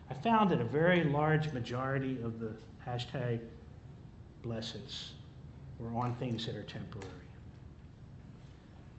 I 0.10 0.14
found 0.14 0.52
that 0.52 0.62
a 0.62 0.64
very 0.64 1.04
large 1.04 1.52
majority 1.52 2.18
of 2.24 2.40
the 2.40 2.54
hashtag 2.88 3.42
blesseds 4.42 5.10
were 5.80 5.94
on 6.00 6.16
things 6.16 6.46
that 6.46 6.56
are 6.56 6.64
temporary. 6.64 7.10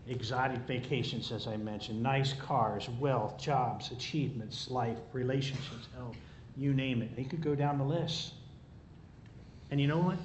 Exotic 0.07 0.59
vacations, 0.67 1.33
as 1.33 1.47
I 1.47 1.57
mentioned, 1.57 2.03
nice 2.03 2.35
cars, 2.35 2.91
wealth, 3.01 3.41
jobs, 3.41 3.91
achievements, 3.91 4.71
life, 4.71 4.99
relationships, 5.15 5.89
health, 5.97 6.17
you 6.57 6.73
name 6.73 7.03
it. 7.03 7.17
They 7.17 7.25
could 7.25 7.43
go 7.43 7.55
down 7.55 7.79
the 7.79 7.85
list. 7.85 8.35
And 9.71 9.81
you 9.81 9.87
know 9.87 9.99
what? 9.99 10.19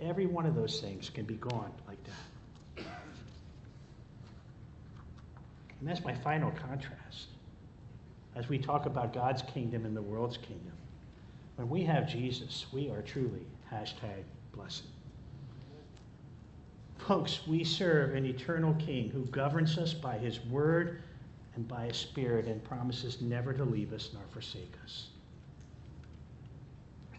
Every 0.00 0.26
one 0.26 0.46
of 0.46 0.54
those 0.54 0.80
things 0.80 1.10
can 1.10 1.24
be 1.24 1.34
gone 1.34 1.72
like 1.86 1.98
that. 2.04 2.84
And 5.78 5.88
that's 5.88 6.04
my 6.04 6.14
final 6.14 6.50
contrast. 6.50 7.28
As 8.34 8.48
we 8.48 8.58
talk 8.58 8.86
about 8.86 9.12
God's 9.12 9.42
kingdom 9.42 9.84
and 9.86 9.96
the 9.96 10.02
world's 10.02 10.36
kingdom, 10.36 10.72
when 11.56 11.68
we 11.68 11.84
have 11.84 12.08
Jesus, 12.08 12.66
we 12.72 12.90
are 12.90 13.02
truly 13.02 13.46
hashtag 13.72 14.24
blessed. 14.52 14.84
Folks, 16.98 17.46
we 17.46 17.64
serve 17.64 18.14
an 18.14 18.24
eternal 18.24 18.74
King 18.74 19.10
who 19.10 19.24
governs 19.26 19.78
us 19.78 19.94
by 19.94 20.18
his 20.18 20.44
word 20.44 21.02
and 21.54 21.66
by 21.66 21.86
his 21.86 21.96
spirit 21.96 22.46
and 22.46 22.62
promises 22.62 23.20
never 23.20 23.52
to 23.52 23.64
leave 23.64 23.92
us 23.92 24.10
nor 24.12 24.22
forsake 24.30 24.74
us. 24.84 25.08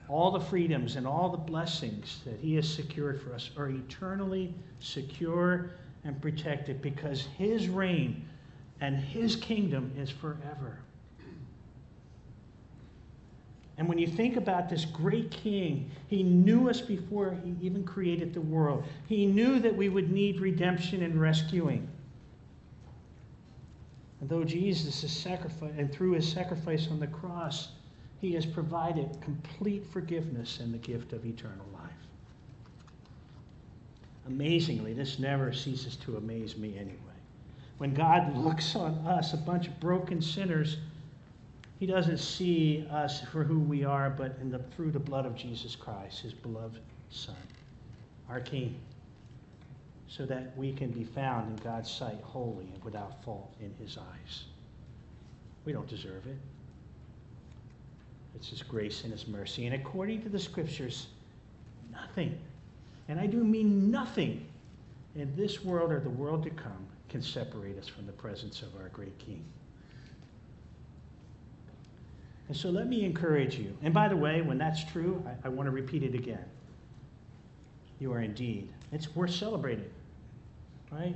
All 0.07 0.31
the 0.31 0.39
freedoms 0.39 0.95
and 0.95 1.07
all 1.07 1.29
the 1.29 1.37
blessings 1.37 2.21
that 2.25 2.39
he 2.39 2.55
has 2.55 2.67
secured 2.67 3.21
for 3.21 3.33
us 3.33 3.49
are 3.57 3.69
eternally 3.69 4.53
secure 4.79 5.71
and 6.03 6.21
protected 6.21 6.81
because 6.81 7.27
his 7.37 7.69
reign 7.69 8.25
and 8.81 8.97
his 8.97 9.35
kingdom 9.35 9.91
is 9.97 10.09
forever. 10.09 10.79
And 13.77 13.87
when 13.87 13.97
you 13.97 14.07
think 14.07 14.35
about 14.35 14.69
this 14.69 14.85
great 14.85 15.31
king, 15.31 15.89
he 16.07 16.21
knew 16.21 16.69
us 16.69 16.81
before 16.81 17.35
he 17.43 17.55
even 17.65 17.83
created 17.83 18.33
the 18.33 18.41
world. 18.41 18.83
He 19.07 19.25
knew 19.25 19.59
that 19.59 19.75
we 19.75 19.89
would 19.89 20.11
need 20.11 20.39
redemption 20.39 21.01
and 21.01 21.19
rescuing. 21.19 21.87
And 24.19 24.29
though 24.29 24.43
Jesus 24.43 25.03
is 25.03 25.11
sacrificed, 25.11 25.73
and 25.77 25.91
through 25.91 26.11
his 26.11 26.31
sacrifice 26.31 26.89
on 26.91 26.99
the 26.99 27.07
cross, 27.07 27.69
he 28.21 28.33
has 28.33 28.45
provided 28.45 29.09
complete 29.19 29.83
forgiveness 29.91 30.59
and 30.59 30.71
the 30.71 30.77
gift 30.77 31.11
of 31.11 31.25
eternal 31.25 31.65
life. 31.73 31.91
Amazingly, 34.27 34.93
this 34.93 35.17
never 35.17 35.51
ceases 35.51 35.95
to 35.97 36.17
amaze 36.17 36.55
me 36.55 36.77
anyway. 36.77 36.97
When 37.79 37.95
God 37.95 38.37
looks 38.37 38.75
on 38.75 38.93
us, 39.07 39.33
a 39.33 39.37
bunch 39.37 39.67
of 39.67 39.79
broken 39.79 40.21
sinners, 40.21 40.77
he 41.79 41.87
doesn't 41.87 42.19
see 42.19 42.87
us 42.91 43.21
for 43.31 43.43
who 43.43 43.59
we 43.59 43.83
are, 43.83 44.11
but 44.11 44.39
the, 44.51 44.59
through 44.75 44.91
the 44.91 44.99
blood 44.99 45.25
of 45.25 45.35
Jesus 45.35 45.75
Christ, 45.75 46.19
his 46.19 46.33
beloved 46.33 46.79
Son, 47.09 47.35
our 48.29 48.39
King, 48.39 48.75
so 50.07 50.27
that 50.27 50.55
we 50.55 50.73
can 50.73 50.91
be 50.91 51.03
found 51.03 51.49
in 51.49 51.55
God's 51.63 51.89
sight 51.89 52.19
holy 52.21 52.69
and 52.71 52.83
without 52.83 53.23
fault 53.23 53.55
in 53.59 53.73
his 53.83 53.97
eyes. 53.97 54.43
We 55.65 55.73
don't 55.73 55.87
deserve 55.87 56.27
it. 56.27 56.37
It's 58.35 58.49
his 58.49 58.63
grace 58.63 59.03
and 59.03 59.11
his 59.11 59.27
mercy. 59.27 59.65
And 59.65 59.75
according 59.75 60.21
to 60.23 60.29
the 60.29 60.39
scriptures, 60.39 61.07
nothing, 61.91 62.37
and 63.07 63.19
I 63.19 63.25
do 63.27 63.43
mean 63.43 63.91
nothing, 63.91 64.45
in 65.15 65.35
this 65.35 65.63
world 65.63 65.91
or 65.91 65.99
the 65.99 66.09
world 66.09 66.43
to 66.43 66.49
come 66.49 66.87
can 67.09 67.21
separate 67.21 67.77
us 67.77 67.87
from 67.87 68.05
the 68.05 68.11
presence 68.13 68.61
of 68.61 68.69
our 68.81 68.89
great 68.89 69.17
King. 69.19 69.43
And 72.47 72.55
so 72.55 72.69
let 72.69 72.87
me 72.87 73.05
encourage 73.05 73.55
you. 73.55 73.75
And 73.83 73.93
by 73.93 74.07
the 74.07 74.15
way, 74.15 74.41
when 74.41 74.57
that's 74.57 74.83
true, 74.83 75.23
I, 75.25 75.47
I 75.47 75.49
want 75.49 75.67
to 75.67 75.71
repeat 75.71 76.03
it 76.03 76.15
again. 76.15 76.43
You 77.99 78.11
are 78.13 78.21
indeed. 78.21 78.69
It's 78.91 79.15
worth 79.15 79.33
celebrating. 79.33 79.89
Right? 80.91 81.15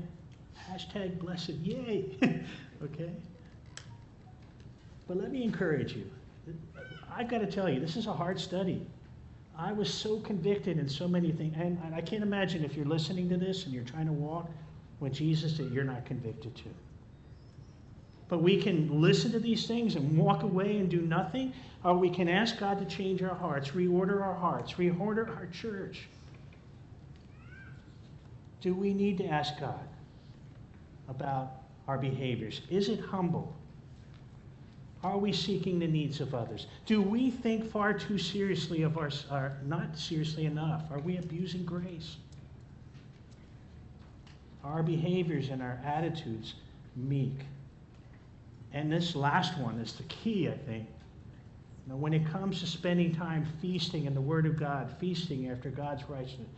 Hashtag 0.70 1.20
blessed. 1.20 1.50
Yay. 1.50 2.18
okay? 2.84 3.12
But 5.08 5.18
let 5.18 5.32
me 5.32 5.44
encourage 5.44 5.94
you. 5.94 6.10
I've 7.16 7.30
got 7.30 7.40
to 7.40 7.48
tell 7.48 7.70
you, 7.70 7.80
this 7.80 7.96
is 7.96 8.08
a 8.08 8.14
hard 8.14 8.40
study. 8.40 8.86
I 9.58 9.72
was 9.72 9.92
so 9.94 10.20
convicted 10.20 10.78
in 10.78 10.90
so 10.90 11.08
many 11.08 11.32
things. 11.32 11.56
And, 11.58 11.80
and 11.86 11.96
I 11.96 12.02
can't 12.02 12.24
imagine 12.24 12.66
if 12.66 12.76
you're 12.76 12.86
listening 12.86 13.30
to 13.30 13.38
this 13.38 13.64
and 13.66 13.74
you're 13.74 13.86
trying 13.86 14.08
to 14.08 14.12
walk 14.12 14.50
with 15.00 15.14
Jesus 15.14 15.58
that 15.58 15.72
you're 15.72 15.86
not 15.86 16.06
convicted 16.06 16.56
too. 16.56 16.74
But 18.28 18.42
we 18.42 18.62
can 18.62 19.02
listen 19.02 19.32
to 19.32 19.40
these 19.40 19.66
things 19.66 19.96
and 19.96 20.18
walk 20.18 20.44
away 20.44 20.78
and 20.78 20.90
do 20.90 21.02
nothing, 21.02 21.54
or 21.84 21.96
we 21.96 22.10
can 22.10 22.28
ask 22.28 22.58
God 22.58 22.80
to 22.80 22.86
change 22.86 23.22
our 23.22 23.36
hearts, 23.36 23.70
reorder 23.70 24.22
our 24.22 24.34
hearts, 24.34 24.74
reorder 24.74 25.30
our 25.38 25.48
church. 25.48 26.08
Do 28.62 28.74
we 28.74 28.94
need 28.94 29.20
to 29.20 29.28
ask 29.28 29.60
God 29.60 29.88
about 31.08 31.52
our 31.88 32.00
behaviors? 32.00 32.62
Is 32.70 32.90
it 32.90 33.00
humble? 33.00 33.56
Are 35.06 35.20
we 35.20 35.32
seeking 35.32 35.78
the 35.78 35.86
needs 35.86 36.20
of 36.20 36.34
others? 36.34 36.66
Do 36.88 37.00
we 37.00 37.30
think 37.30 37.70
far 37.70 37.94
too 37.94 38.18
seriously 38.18 38.82
of 38.82 38.98
our, 38.98 39.12
our 39.30 39.56
not 39.64 39.96
seriously 39.96 40.48
enough? 40.48 40.82
Are 40.90 40.98
we 40.98 41.18
abusing 41.18 41.64
grace? 41.64 42.16
Are 44.64 44.74
our 44.74 44.84
behaviors 44.84 45.50
and 45.50 45.62
our 45.62 45.80
attitudes 45.86 46.56
meek? 46.96 47.38
And 48.74 48.92
this 48.92 49.16
last 49.16 49.56
one 49.60 49.78
is 49.78 49.94
the 49.94 50.04
key, 50.04 50.50
I 50.50 50.58
think. 50.58 50.88
Now, 51.86 51.98
when 51.98 52.16
it 52.16 52.26
comes 52.26 52.62
to 52.62 52.66
spending 52.66 53.14
time 53.14 53.46
feasting 53.62 54.06
in 54.06 54.16
the 54.16 54.22
Word 54.22 54.48
of 54.48 54.58
God, 54.58 54.92
feasting 55.00 55.52
after 55.52 55.70
God's 55.70 56.04
righteousness, 56.10 56.50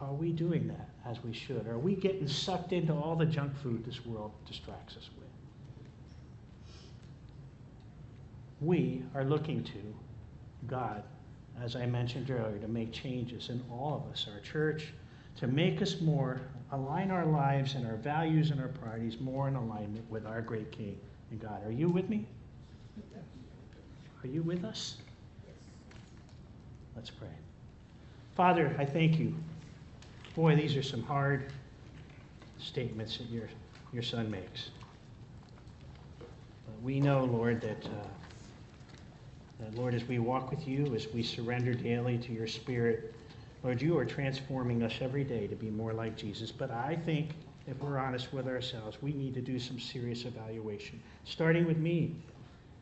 are 0.00 0.12
we 0.12 0.30
doing 0.30 0.68
that 0.68 0.88
as 1.04 1.24
we 1.24 1.32
should? 1.32 1.66
Are 1.66 1.80
we 1.80 1.96
getting 1.96 2.28
sucked 2.28 2.72
into 2.72 2.94
all 2.94 3.16
the 3.16 3.26
junk 3.26 3.56
food 3.56 3.84
this 3.84 4.06
world 4.06 4.30
distracts 4.46 4.96
us 4.96 5.10
with? 5.18 5.21
We 8.62 9.02
are 9.14 9.24
looking 9.24 9.64
to 9.64 9.94
God, 10.68 11.02
as 11.60 11.74
I 11.74 11.86
mentioned 11.86 12.30
earlier, 12.30 12.58
to 12.58 12.68
make 12.68 12.92
changes 12.92 13.48
in 13.48 13.62
all 13.70 14.04
of 14.04 14.12
us, 14.12 14.28
our 14.32 14.40
church, 14.40 14.92
to 15.36 15.46
make 15.46 15.82
us 15.82 16.00
more, 16.00 16.40
align 16.70 17.10
our 17.10 17.26
lives 17.26 17.74
and 17.74 17.86
our 17.86 17.96
values 17.96 18.50
and 18.50 18.60
our 18.60 18.68
priorities 18.68 19.18
more 19.20 19.48
in 19.48 19.56
alignment 19.56 20.08
with 20.10 20.26
our 20.26 20.40
great 20.40 20.70
King 20.70 20.98
and 21.30 21.40
God. 21.40 21.66
Are 21.66 21.72
you 21.72 21.88
with 21.88 22.08
me? 22.08 22.26
Are 24.22 24.28
you 24.28 24.42
with 24.42 24.64
us? 24.64 24.96
Let's 26.94 27.10
pray. 27.10 27.28
Father, 28.36 28.74
I 28.78 28.84
thank 28.84 29.18
you. 29.18 29.34
Boy, 30.36 30.54
these 30.54 30.76
are 30.76 30.82
some 30.82 31.02
hard 31.02 31.52
statements 32.58 33.18
that 33.18 33.28
your, 33.28 33.48
your 33.92 34.02
son 34.02 34.30
makes. 34.30 34.70
But 36.18 36.80
we 36.82 37.00
know, 37.00 37.24
Lord, 37.24 37.60
that, 37.62 37.84
uh, 37.84 37.88
that, 37.88 38.21
Uh, 39.62 39.70
Lord, 39.74 39.94
as 39.94 40.04
we 40.04 40.18
walk 40.18 40.50
with 40.50 40.66
you, 40.66 40.92
as 40.94 41.06
we 41.12 41.22
surrender 41.22 41.72
daily 41.72 42.18
to 42.18 42.32
your 42.32 42.46
Spirit, 42.48 43.14
Lord, 43.62 43.80
you 43.80 43.96
are 43.96 44.04
transforming 44.04 44.82
us 44.82 44.94
every 45.00 45.22
day 45.22 45.46
to 45.46 45.54
be 45.54 45.70
more 45.70 45.92
like 45.92 46.16
Jesus. 46.16 46.50
But 46.50 46.72
I 46.72 46.96
think 46.96 47.30
if 47.68 47.78
we're 47.78 47.98
honest 47.98 48.32
with 48.32 48.48
ourselves, 48.48 49.00
we 49.00 49.12
need 49.12 49.34
to 49.34 49.40
do 49.40 49.60
some 49.60 49.78
serious 49.78 50.24
evaluation, 50.24 51.00
starting 51.24 51.64
with 51.66 51.78
me, 51.78 52.16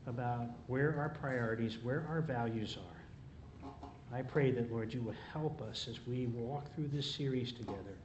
about 0.07 0.47
where 0.67 0.97
our 0.99 1.11
priorities, 1.11 1.77
where 1.83 2.07
our 2.09 2.23
values 2.23 2.79
are. 2.79 4.17
I 4.17 4.23
pray 4.23 4.51
that, 4.53 4.73
Lord, 4.73 4.93
you 4.95 5.03
will 5.03 5.15
help 5.33 5.61
us 5.61 5.87
as 5.89 5.99
we 6.07 6.27
walk 6.27 6.75
through 6.75 6.89
this 6.89 7.15
series 7.15 7.53
together 7.53 7.97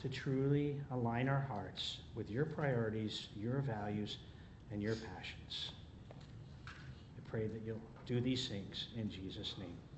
to 0.00 0.08
truly 0.08 0.80
align 0.90 1.28
our 1.28 1.46
hearts 1.48 1.98
with 2.14 2.30
your 2.30 2.46
priorities, 2.46 3.28
your 3.36 3.60
values, 3.60 4.16
and 4.72 4.82
your 4.82 4.94
passions. 4.94 5.72
I 6.66 7.30
pray 7.30 7.46
that 7.46 7.60
you'll 7.64 7.80
do 8.06 8.20
these 8.20 8.48
things 8.48 8.88
in 8.96 9.10
Jesus' 9.10 9.54
name. 9.58 9.89